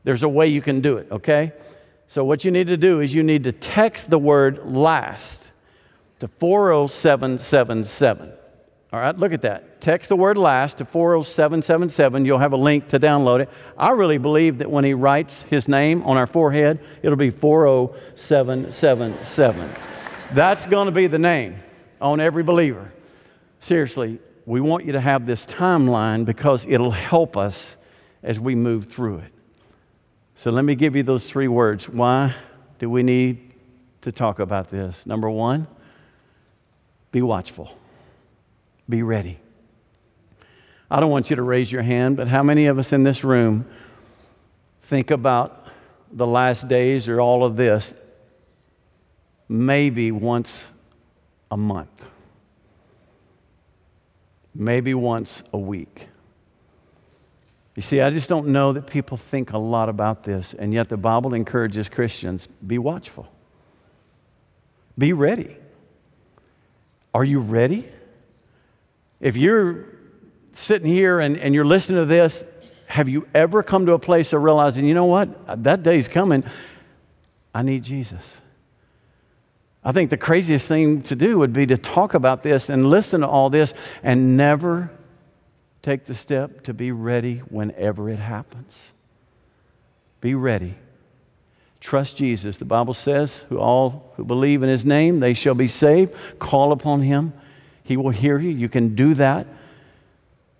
there's 0.05 0.23
a 0.23 0.29
way 0.29 0.49
you 0.49 0.61
can 0.61 0.81
do 0.81 0.97
it, 0.97 1.11
okay? 1.11 1.53
So, 2.07 2.25
what 2.25 2.45
you 2.45 2.51
need 2.51 2.67
to 2.67 2.77
do 2.77 3.01
is 3.01 3.15
you 3.15 3.23
need 3.23 3.45
to 3.45 3.53
text 3.53 4.11
the 4.11 4.19
word 4.19 4.77
last 4.77 5.51
to 6.19 6.29
40777. 6.29 8.33
All 8.93 9.01
right, 9.01 9.19
look 9.19 9.33
at 9.33 9.41
that. 9.43 9.81
Text 9.81 10.09
the 10.11 10.17
word 10.17 10.37
last 10.37 10.79
to 10.79 10.85
40777. 10.85 12.27
You'll 12.27 12.39
have 12.39 12.53
a 12.53 12.59
link 12.59 12.89
to 12.89 12.99
download 13.01 13.41
it. 13.41 13.49
I 13.79 13.93
really 13.93 14.19
believe 14.19 14.59
that 14.59 14.71
when 14.71 14.85
he 14.85 14.93
writes 14.93 15.45
his 15.45 15.67
name 15.67 16.03
on 16.03 16.19
our 16.19 16.27
forehead, 16.27 16.79
it'll 17.03 17.17
be 17.17 17.31
40777. 17.31 19.71
That's 20.35 20.67
going 20.67 20.85
to 20.87 20.93
be 20.93 21.07
the 21.07 21.19
name 21.19 21.57
on 22.01 22.21
every 22.21 22.43
believer. 22.43 22.93
Seriously, 23.61 24.19
we 24.45 24.61
want 24.61 24.85
you 24.85 24.93
to 24.93 25.01
have 25.01 25.25
this 25.25 25.47
timeline 25.47 26.27
because 26.27 26.67
it'll 26.67 26.91
help 26.91 27.39
us 27.39 27.79
as 28.23 28.39
we 28.39 28.55
move 28.55 28.85
through 28.85 29.21
it. 29.21 29.32
So 30.35 30.51
let 30.51 30.65
me 30.65 30.75
give 30.75 30.97
you 30.97 31.03
those 31.03 31.29
three 31.29 31.49
words. 31.49 31.89
Why 31.89 32.35
do 32.79 32.91
we 32.91 33.03
need 33.03 33.53
to 34.01 34.11
talk 34.11 34.39
about 34.39 34.71
this? 34.71 35.07
Number 35.07 35.31
one, 35.31 35.67
be 37.13 37.23
watchful. 37.23 37.77
Be 38.89 39.03
ready. 39.03 39.39
I 40.91 41.01
don't 41.01 41.11
want 41.11 41.31
you 41.31 41.37
to 41.37 41.43
raise 41.43 41.71
your 41.73 41.83
hand, 41.83 42.17
but 42.17 42.29
how 42.29 42.43
many 42.43 42.67
of 42.67 42.79
us 42.79 42.93
in 42.93 43.03
this 43.03 43.25
room 43.25 43.67
think 44.83 45.11
about 45.11 45.69
the 46.13 46.27
last 46.27 46.69
days 46.69 47.09
or 47.09 47.21
all 47.21 47.45
of 47.45 47.57
this 47.57 47.95
maybe 49.49 50.11
once 50.11 50.69
a 51.51 51.57
month, 51.57 52.07
maybe 54.55 54.93
once 54.93 55.43
a 55.53 55.59
week? 55.59 56.09
You 57.75 57.83
see, 57.83 58.01
I 58.01 58.11
just 58.11 58.29
don't 58.29 58.49
know 58.49 58.73
that 58.75 58.87
people 58.87 59.17
think 59.17 59.53
a 59.53 59.59
lot 59.59 59.89
about 59.89 60.25
this, 60.25 60.55
and 60.55 60.75
yet 60.75 60.89
the 60.89 60.97
Bible 60.97 61.33
encourages 61.33 61.89
Christians 61.89 62.49
be 62.67 62.79
watchful, 62.79 63.29
be 64.99 65.13
ready. 65.13 65.57
Are 67.15 67.25
you 67.25 67.41
ready? 67.41 67.89
If 69.21 69.37
you're 69.37 69.87
sitting 70.53 70.89
here 70.89 71.21
and, 71.21 71.37
and 71.37 71.55
you're 71.55 71.65
listening 71.65 72.01
to 72.01 72.07
this, 72.07 72.45
have 72.87 73.09
you 73.09 73.27
ever 73.35 73.63
come 73.63 73.87
to 73.87 73.93
a 73.93 73.99
place 73.99 74.33
of 74.33 74.43
realizing, 74.43 74.85
you 74.85 74.95
know 74.95 75.07
what, 75.07 75.65
that 75.65 75.83
day's 75.83 76.09
coming, 76.09 76.45
I 77.55 77.63
need 77.63 77.85
Jesus? 77.85 78.37
I 79.85 79.93
think 79.93 80.11
the 80.11 80.17
craziest 80.17 80.69
thing 80.69 81.03
to 81.03 81.17
do 81.17 81.39
would 81.39 81.53
be 81.53 81.67
to 81.67 81.77
talk 81.77 82.15
about 82.15 82.43
this 82.43 82.69
and 82.69 82.87
listen 82.87 83.23
to 83.23 83.29
all 83.29 83.51
this 83.51 83.75
and 84.03 84.37
never 84.37 84.91
take 85.83 86.07
the 86.07 86.15
step 86.15 86.63
to 86.63 86.73
be 86.73 86.93
ready 86.93 87.39
whenever 87.49 88.09
it 88.09 88.19
happens. 88.19 88.93
Be 90.21 90.35
ready. 90.35 90.77
Trust 91.81 92.17
Jesus. 92.17 92.59
The 92.59 92.65
Bible 92.65 92.95
says, 92.95 93.39
who 93.49 93.59
all 93.59 94.13
who 94.17 94.25
believe 94.25 94.63
in 94.63 94.69
his 94.69 94.87
name, 94.87 95.19
they 95.19 95.35
shall 95.35 95.55
be 95.55 95.67
saved. 95.67 96.15
Call 96.39 96.71
upon 96.71 97.03
him. 97.03 97.33
He 97.83 97.97
will 97.97 98.11
hear 98.11 98.39
you. 98.39 98.51
You 98.51 98.69
can 98.69 98.95
do 98.95 99.15
that. 99.15 99.49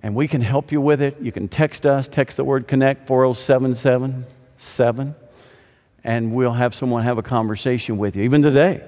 And 0.03 0.17
we 0.17 0.27
can 0.27 0.41
help 0.41 0.73
you 0.73 0.81
with 0.81 1.01
it. 1.01 1.21
You 1.21 1.31
can 1.31 1.47
text 1.47 1.87
us, 1.87 2.09
text 2.09 2.37
the 2.37 2.43
word 2.43 2.67
connect 2.67 3.07
40777, 3.07 5.15
and 6.03 6.35
we'll 6.35 6.55
have 6.55 6.75
someone 6.75 7.05
have 7.05 7.19
a 7.19 7.23
conversation 7.23 7.99
with 7.99 8.17
you. 8.17 8.25
Even 8.25 8.43
today, 8.43 8.85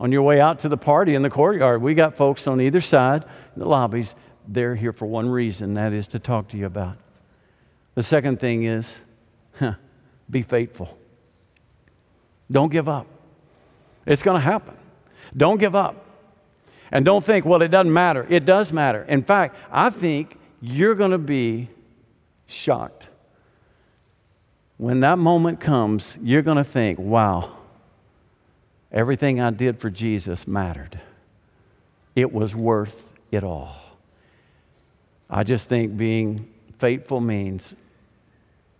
on 0.00 0.12
your 0.12 0.22
way 0.22 0.40
out 0.40 0.60
to 0.60 0.70
the 0.70 0.78
party 0.78 1.14
in 1.14 1.20
the 1.20 1.28
courtyard, 1.28 1.82
we 1.82 1.92
got 1.92 2.16
folks 2.16 2.46
on 2.46 2.62
either 2.62 2.80
side 2.80 3.24
in 3.54 3.60
the 3.60 3.68
lobbies. 3.68 4.14
They're 4.46 4.74
here 4.74 4.92
for 4.92 5.06
one 5.06 5.28
reason 5.28 5.74
that 5.74 5.92
is 5.92 6.08
to 6.08 6.18
talk 6.18 6.48
to 6.48 6.56
you 6.56 6.66
about. 6.66 6.96
The 7.94 8.02
second 8.02 8.40
thing 8.40 8.64
is 8.64 9.00
huh, 9.58 9.74
be 10.30 10.42
faithful. 10.42 10.96
Don't 12.50 12.70
give 12.70 12.88
up. 12.88 13.06
It's 14.06 14.22
going 14.22 14.40
to 14.40 14.44
happen. 14.44 14.76
Don't 15.36 15.58
give 15.58 15.74
up. 15.74 16.04
And 16.92 17.04
don't 17.04 17.24
think, 17.24 17.44
well, 17.44 17.62
it 17.62 17.70
doesn't 17.70 17.92
matter. 17.92 18.26
It 18.28 18.44
does 18.44 18.72
matter. 18.72 19.02
In 19.02 19.22
fact, 19.22 19.56
I 19.72 19.90
think 19.90 20.38
you're 20.60 20.94
going 20.94 21.10
to 21.10 21.18
be 21.18 21.68
shocked. 22.46 23.10
When 24.76 25.00
that 25.00 25.18
moment 25.18 25.58
comes, 25.58 26.18
you're 26.22 26.42
going 26.42 26.58
to 26.58 26.64
think, 26.64 26.98
wow, 26.98 27.56
everything 28.92 29.40
I 29.40 29.50
did 29.50 29.80
for 29.80 29.90
Jesus 29.90 30.46
mattered. 30.46 31.00
It 32.14 32.32
was 32.32 32.54
worth 32.54 33.12
it 33.32 33.42
all. 33.42 33.85
I 35.28 35.42
just 35.44 35.68
think 35.68 35.96
being 35.96 36.52
faithful 36.78 37.20
means 37.20 37.74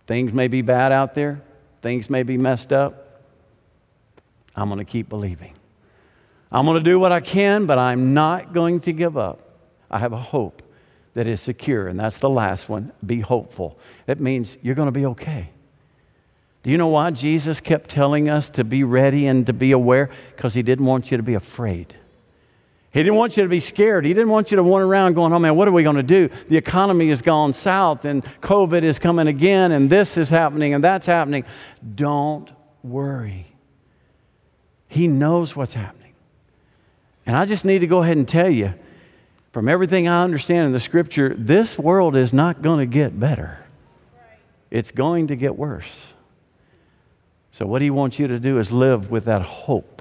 things 0.05 0.31
may 0.33 0.47
be 0.47 0.61
bad 0.61 0.91
out 0.91 1.15
there, 1.15 1.41
things 1.81 2.09
may 2.09 2.23
be 2.23 2.37
messed 2.37 2.71
up. 2.71 3.21
I'm 4.55 4.69
going 4.69 4.83
to 4.83 4.91
keep 4.91 5.09
believing. 5.09 5.53
I'm 6.51 6.65
going 6.65 6.81
to 6.81 6.89
do 6.89 6.99
what 6.99 7.11
I 7.11 7.19
can, 7.19 7.65
but 7.65 7.77
I'm 7.77 8.13
not 8.13 8.53
going 8.53 8.79
to 8.81 8.93
give 8.93 9.17
up. 9.17 9.41
I 9.91 9.99
have 9.99 10.13
a 10.13 10.17
hope 10.17 10.63
that 11.13 11.27
is 11.27 11.41
secure, 11.41 11.87
and 11.87 11.99
that's 11.99 12.19
the 12.19 12.29
last 12.29 12.69
one 12.69 12.91
be 13.05 13.19
hopeful. 13.19 13.77
It 14.07 14.19
means 14.19 14.57
you're 14.61 14.75
going 14.75 14.87
to 14.87 14.91
be 14.91 15.05
okay. 15.07 15.49
Do 16.63 16.71
you 16.71 16.77
know 16.77 16.87
why 16.87 17.11
Jesus 17.11 17.59
kept 17.61 17.89
telling 17.89 18.29
us 18.29 18.49
to 18.51 18.63
be 18.63 18.83
ready 18.83 19.27
and 19.27 19.45
to 19.45 19.53
be 19.53 19.71
aware? 19.71 20.09
Because 20.35 20.53
he 20.53 20.63
didn't 20.63 20.85
want 20.85 21.11
you 21.11 21.17
to 21.17 21.23
be 21.23 21.33
afraid. 21.33 21.95
He 22.97 23.03
didn't 23.03 23.17
want 23.17 23.37
you 23.37 23.43
to 23.43 23.49
be 23.49 23.59
scared. 23.59 24.05
He 24.05 24.13
didn't 24.15 24.31
want 24.31 24.49
you 24.49 24.55
to 24.55 24.63
run 24.63 24.81
around 24.81 25.13
going, 25.13 25.31
oh 25.31 25.37
man, 25.37 25.55
what 25.55 25.67
are 25.67 25.71
we 25.71 25.83
going 25.83 25.97
to 25.97 26.01
do? 26.01 26.29
The 26.49 26.57
economy 26.57 27.09
has 27.09 27.21
gone 27.21 27.53
south 27.53 28.05
and 28.05 28.23
COVID 28.41 28.81
is 28.81 28.97
coming 28.97 29.27
again 29.27 29.71
and 29.71 29.87
this 29.87 30.17
is 30.17 30.31
happening 30.31 30.73
and 30.73 30.83
that's 30.83 31.05
happening. 31.05 31.45
Don't 31.93 32.51
worry. 32.81 33.53
He 34.87 35.07
knows 35.07 35.55
what's 35.55 35.75
happening. 35.75 36.13
And 37.27 37.35
I 37.37 37.45
just 37.45 37.65
need 37.65 37.79
to 37.79 37.87
go 37.87 38.01
ahead 38.01 38.17
and 38.17 38.27
tell 38.27 38.49
you 38.49 38.73
from 39.53 39.69
everything 39.69 40.07
I 40.07 40.23
understand 40.23 40.65
in 40.65 40.71
the 40.71 40.79
scripture, 40.79 41.35
this 41.37 41.77
world 41.77 42.15
is 42.15 42.33
not 42.33 42.63
going 42.63 42.79
to 42.79 42.91
get 42.91 43.19
better, 43.19 43.63
it's 44.71 44.89
going 44.89 45.27
to 45.27 45.35
get 45.35 45.55
worse. 45.55 46.13
So, 47.51 47.67
what 47.67 47.83
he 47.83 47.91
wants 47.91 48.17
you 48.17 48.25
to 48.25 48.39
do 48.39 48.57
is 48.57 48.71
live 48.71 49.11
with 49.11 49.25
that 49.25 49.43
hope 49.43 49.96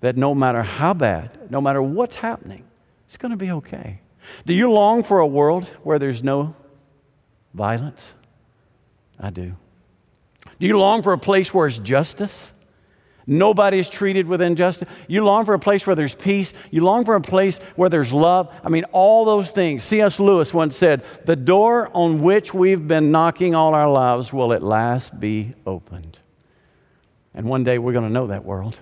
that 0.00 0.16
no 0.16 0.34
matter 0.34 0.62
how 0.62 0.94
bad, 0.94 1.50
no 1.50 1.60
matter 1.60 1.82
what's 1.82 2.16
happening, 2.16 2.64
it's 3.06 3.16
going 3.16 3.30
to 3.30 3.36
be 3.36 3.50
okay. 3.50 4.00
Do 4.46 4.54
you 4.54 4.70
long 4.70 5.02
for 5.02 5.18
a 5.18 5.26
world 5.26 5.66
where 5.82 5.98
there's 5.98 6.22
no 6.22 6.54
violence? 7.54 8.14
I 9.18 9.30
do. 9.30 9.56
Do 10.60 10.66
you 10.66 10.78
long 10.78 11.02
for 11.02 11.12
a 11.12 11.18
place 11.18 11.52
where 11.52 11.66
it's 11.66 11.78
justice? 11.78 12.52
Nobody 13.30 13.78
is 13.78 13.90
treated 13.90 14.26
with 14.26 14.40
injustice. 14.40 14.88
You 15.06 15.22
long 15.22 15.44
for 15.44 15.52
a 15.52 15.58
place 15.58 15.86
where 15.86 15.94
there's 15.94 16.14
peace. 16.14 16.54
You 16.70 16.82
long 16.82 17.04
for 17.04 17.14
a 17.14 17.20
place 17.20 17.58
where 17.76 17.90
there's 17.90 18.10
love. 18.10 18.50
I 18.64 18.70
mean, 18.70 18.84
all 18.84 19.26
those 19.26 19.50
things. 19.50 19.84
C.S. 19.84 20.18
Lewis 20.18 20.54
once 20.54 20.78
said, 20.78 21.04
The 21.26 21.36
door 21.36 21.90
on 21.92 22.22
which 22.22 22.54
we've 22.54 22.88
been 22.88 23.10
knocking 23.12 23.54
all 23.54 23.74
our 23.74 23.90
lives 23.90 24.32
will 24.32 24.54
at 24.54 24.62
last 24.62 25.20
be 25.20 25.54
opened. 25.66 26.18
And 27.34 27.46
one 27.46 27.64
day 27.64 27.78
we're 27.78 27.92
going 27.92 28.06
to 28.06 28.12
know 28.12 28.28
that 28.28 28.46
world. 28.46 28.80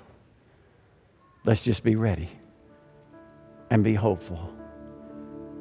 Let's 1.47 1.65
just 1.65 1.85
be 1.85 1.95
ready 1.95 2.29
and 3.71 3.85
be 3.85 3.95
hopeful. 3.95 4.53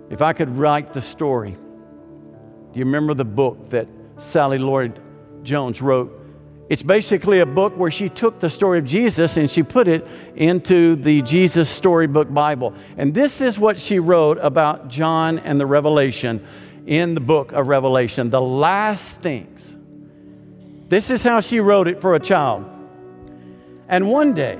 If 0.09 0.23
I 0.23 0.33
could 0.33 0.49
write 0.49 0.93
the 0.93 1.01
story, 1.01 1.51
do 1.51 2.79
you 2.79 2.85
remember 2.85 3.13
the 3.13 3.23
book 3.23 3.69
that 3.69 3.87
Sally 4.17 4.57
Lloyd 4.57 4.99
Jones 5.43 5.83
wrote? 5.83 6.11
It's 6.69 6.81
basically 6.81 7.39
a 7.39 7.45
book 7.45 7.77
where 7.77 7.91
she 7.91 8.09
took 8.09 8.39
the 8.39 8.49
story 8.49 8.79
of 8.79 8.85
Jesus 8.85 9.37
and 9.37 9.49
she 9.49 9.61
put 9.61 9.87
it 9.87 10.07
into 10.35 10.95
the 10.95 11.21
Jesus 11.21 11.69
Storybook 11.69 12.33
Bible. 12.33 12.73
And 12.97 13.13
this 13.13 13.39
is 13.39 13.59
what 13.59 13.79
she 13.79 13.99
wrote 13.99 14.39
about 14.41 14.87
John 14.87 15.37
and 15.37 15.59
the 15.59 15.67
Revelation 15.67 16.43
in 16.87 17.13
the 17.13 17.21
book 17.21 17.51
of 17.51 17.67
Revelation, 17.67 18.31
the 18.31 18.41
last 18.41 19.21
things. 19.21 19.77
This 20.89 21.11
is 21.11 21.21
how 21.21 21.41
she 21.41 21.59
wrote 21.59 21.87
it 21.87 22.01
for 22.01 22.15
a 22.15 22.19
child. 22.19 22.65
And 23.87 24.09
one 24.09 24.33
day, 24.33 24.59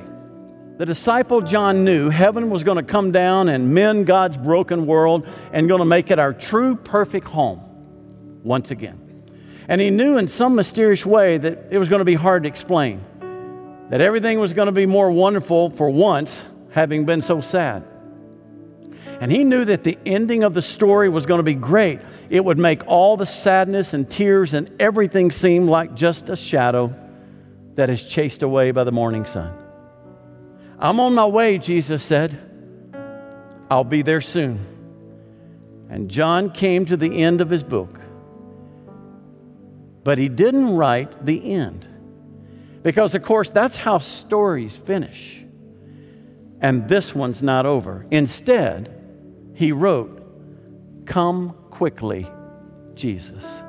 The 0.78 0.86
disciple 0.86 1.42
John 1.42 1.86
knew 1.86 2.10
heaven 2.10 2.50
was 2.50 2.66
going 2.66 2.78
to 2.78 2.84
come 2.84 3.14
down 3.14 3.48
and 3.48 3.74
mend 3.74 4.08
God's 4.08 4.36
broken 4.36 4.86
world 4.86 5.26
and 5.54 5.70
going 5.70 5.80
to 5.80 5.86
make 5.86 6.12
it 6.12 6.20
our 6.20 6.34
true, 6.34 6.76
perfect 6.76 7.28
home 7.28 7.62
once 8.44 8.72
again. 8.72 9.02
And 9.70 9.80
he 9.80 9.90
knew 9.90 10.18
in 10.18 10.28
some 10.28 10.54
mysterious 10.54 11.06
way 11.06 11.38
that 11.38 11.68
it 11.72 11.78
was 11.78 11.88
going 11.88 12.00
to 12.00 12.06
be 12.06 12.16
hard 12.16 12.44
to 12.44 12.50
explain, 12.50 13.04
that 13.90 14.02
everything 14.02 14.38
was 14.38 14.52
going 14.52 14.66
to 14.66 14.74
be 14.74 14.86
more 14.86 15.10
wonderful 15.12 15.70
for 15.70 15.90
once, 15.90 16.44
having 16.72 17.06
been 17.06 17.22
so 17.22 17.40
sad. 17.40 17.84
And 19.22 19.32
he 19.32 19.46
knew 19.46 19.64
that 19.64 19.86
the 19.86 19.98
ending 20.06 20.44
of 20.44 20.54
the 20.54 20.62
story 20.62 21.08
was 21.08 21.26
going 21.26 21.40
to 21.40 21.44
be 21.44 21.56
great. 21.56 22.02
It 22.30 22.44
would 22.44 22.58
make 22.58 22.86
all 22.86 23.16
the 23.16 23.26
sadness 23.26 23.94
and 23.94 24.10
tears 24.10 24.54
and 24.54 24.70
everything 24.78 25.32
seem 25.32 25.70
like 25.70 25.96
just 25.96 26.28
a 26.28 26.36
shadow 26.36 26.94
that 27.76 27.90
is 27.90 28.04
chased 28.04 28.44
away 28.44 28.72
by 28.72 28.84
the 28.84 28.92
morning 28.92 29.26
sun. 29.26 29.64
I'm 30.86 31.00
on 31.00 31.16
my 31.16 31.26
way, 31.26 31.58
Jesus 31.58 32.04
said. 32.04 32.40
I'll 33.72 33.84
be 33.84 34.04
there 34.04 34.22
soon. 34.22 34.64
And 35.90 36.12
John 36.12 36.52
came 36.52 36.86
to 36.86 36.96
the 36.96 37.24
end 37.24 37.42
of 37.42 37.50
his 37.50 37.64
book. 37.64 38.00
But 40.04 40.20
he 40.20 40.30
didn't 40.30 40.76
write 40.76 41.26
the 41.26 41.54
end. 41.54 41.88
Because, 42.84 43.16
of 43.16 43.24
course, 43.24 43.50
that's 43.50 43.78
how 43.78 43.98
stories 43.98 44.78
finish. 44.78 45.44
And 46.62 46.88
this 46.88 47.16
one's 47.16 47.42
not 47.42 47.66
over. 47.66 48.06
Instead, 48.12 48.94
he 49.56 49.72
wrote, 49.72 50.22
Come 51.08 51.56
quickly, 51.72 52.28
Jesus, 52.94 53.64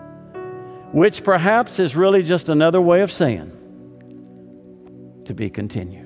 which 0.93 1.25
perhaps 1.25 1.79
is 1.79 1.97
really 1.97 2.23
just 2.23 2.51
another 2.51 2.83
way 2.83 3.01
of 3.01 3.11
saying, 3.11 3.53
to 5.25 5.33
be 5.33 5.49
continued. 5.49 6.06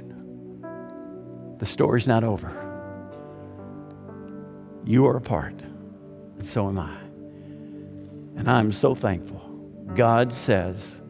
The 1.60 1.66
story's 1.66 2.08
not 2.08 2.24
over. 2.24 2.50
You 4.86 5.06
are 5.06 5.18
a 5.18 5.20
part, 5.20 5.52
and 6.38 6.46
so 6.46 6.66
am 6.68 6.78
I. 6.78 6.96
And 8.38 8.50
I'm 8.50 8.72
so 8.72 8.94
thankful. 8.94 9.40
God 9.94 10.32
says, 10.32 11.02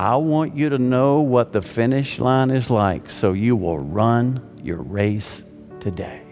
I 0.00 0.16
want 0.16 0.56
you 0.56 0.70
to 0.70 0.78
know 0.78 1.20
what 1.20 1.52
the 1.52 1.60
finish 1.60 2.18
line 2.18 2.50
is 2.50 2.70
like 2.70 3.10
so 3.10 3.34
you 3.34 3.56
will 3.56 3.78
run 3.78 4.42
your 4.62 4.80
race 4.80 5.42
today. 5.80 6.22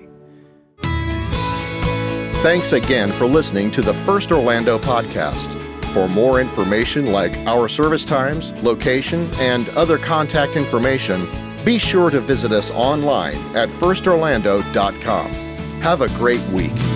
Thanks 2.43 2.73
again 2.73 3.11
for 3.11 3.27
listening 3.27 3.71
to 3.73 3.83
the 3.83 3.93
First 3.93 4.33
Orlando 4.33 4.79
podcast. 4.79 5.61
For 5.93 6.09
more 6.09 6.41
information 6.41 7.13
like 7.13 7.37
our 7.47 7.69
service 7.69 8.07
times, 8.07 8.51
location, 8.65 9.29
and 9.35 9.69
other 9.71 9.99
contact 9.99 10.57
information, 10.57 11.29
be 11.65 11.79
sure 11.79 12.11
to 12.11 12.21
visit 12.21 12.53
us 12.53 12.71
online 12.71 13.37
at 13.57 13.69
firstorlando.com. 13.69 15.33
Have 15.83 16.01
a 16.01 16.09
great 16.19 16.43
week. 16.49 16.92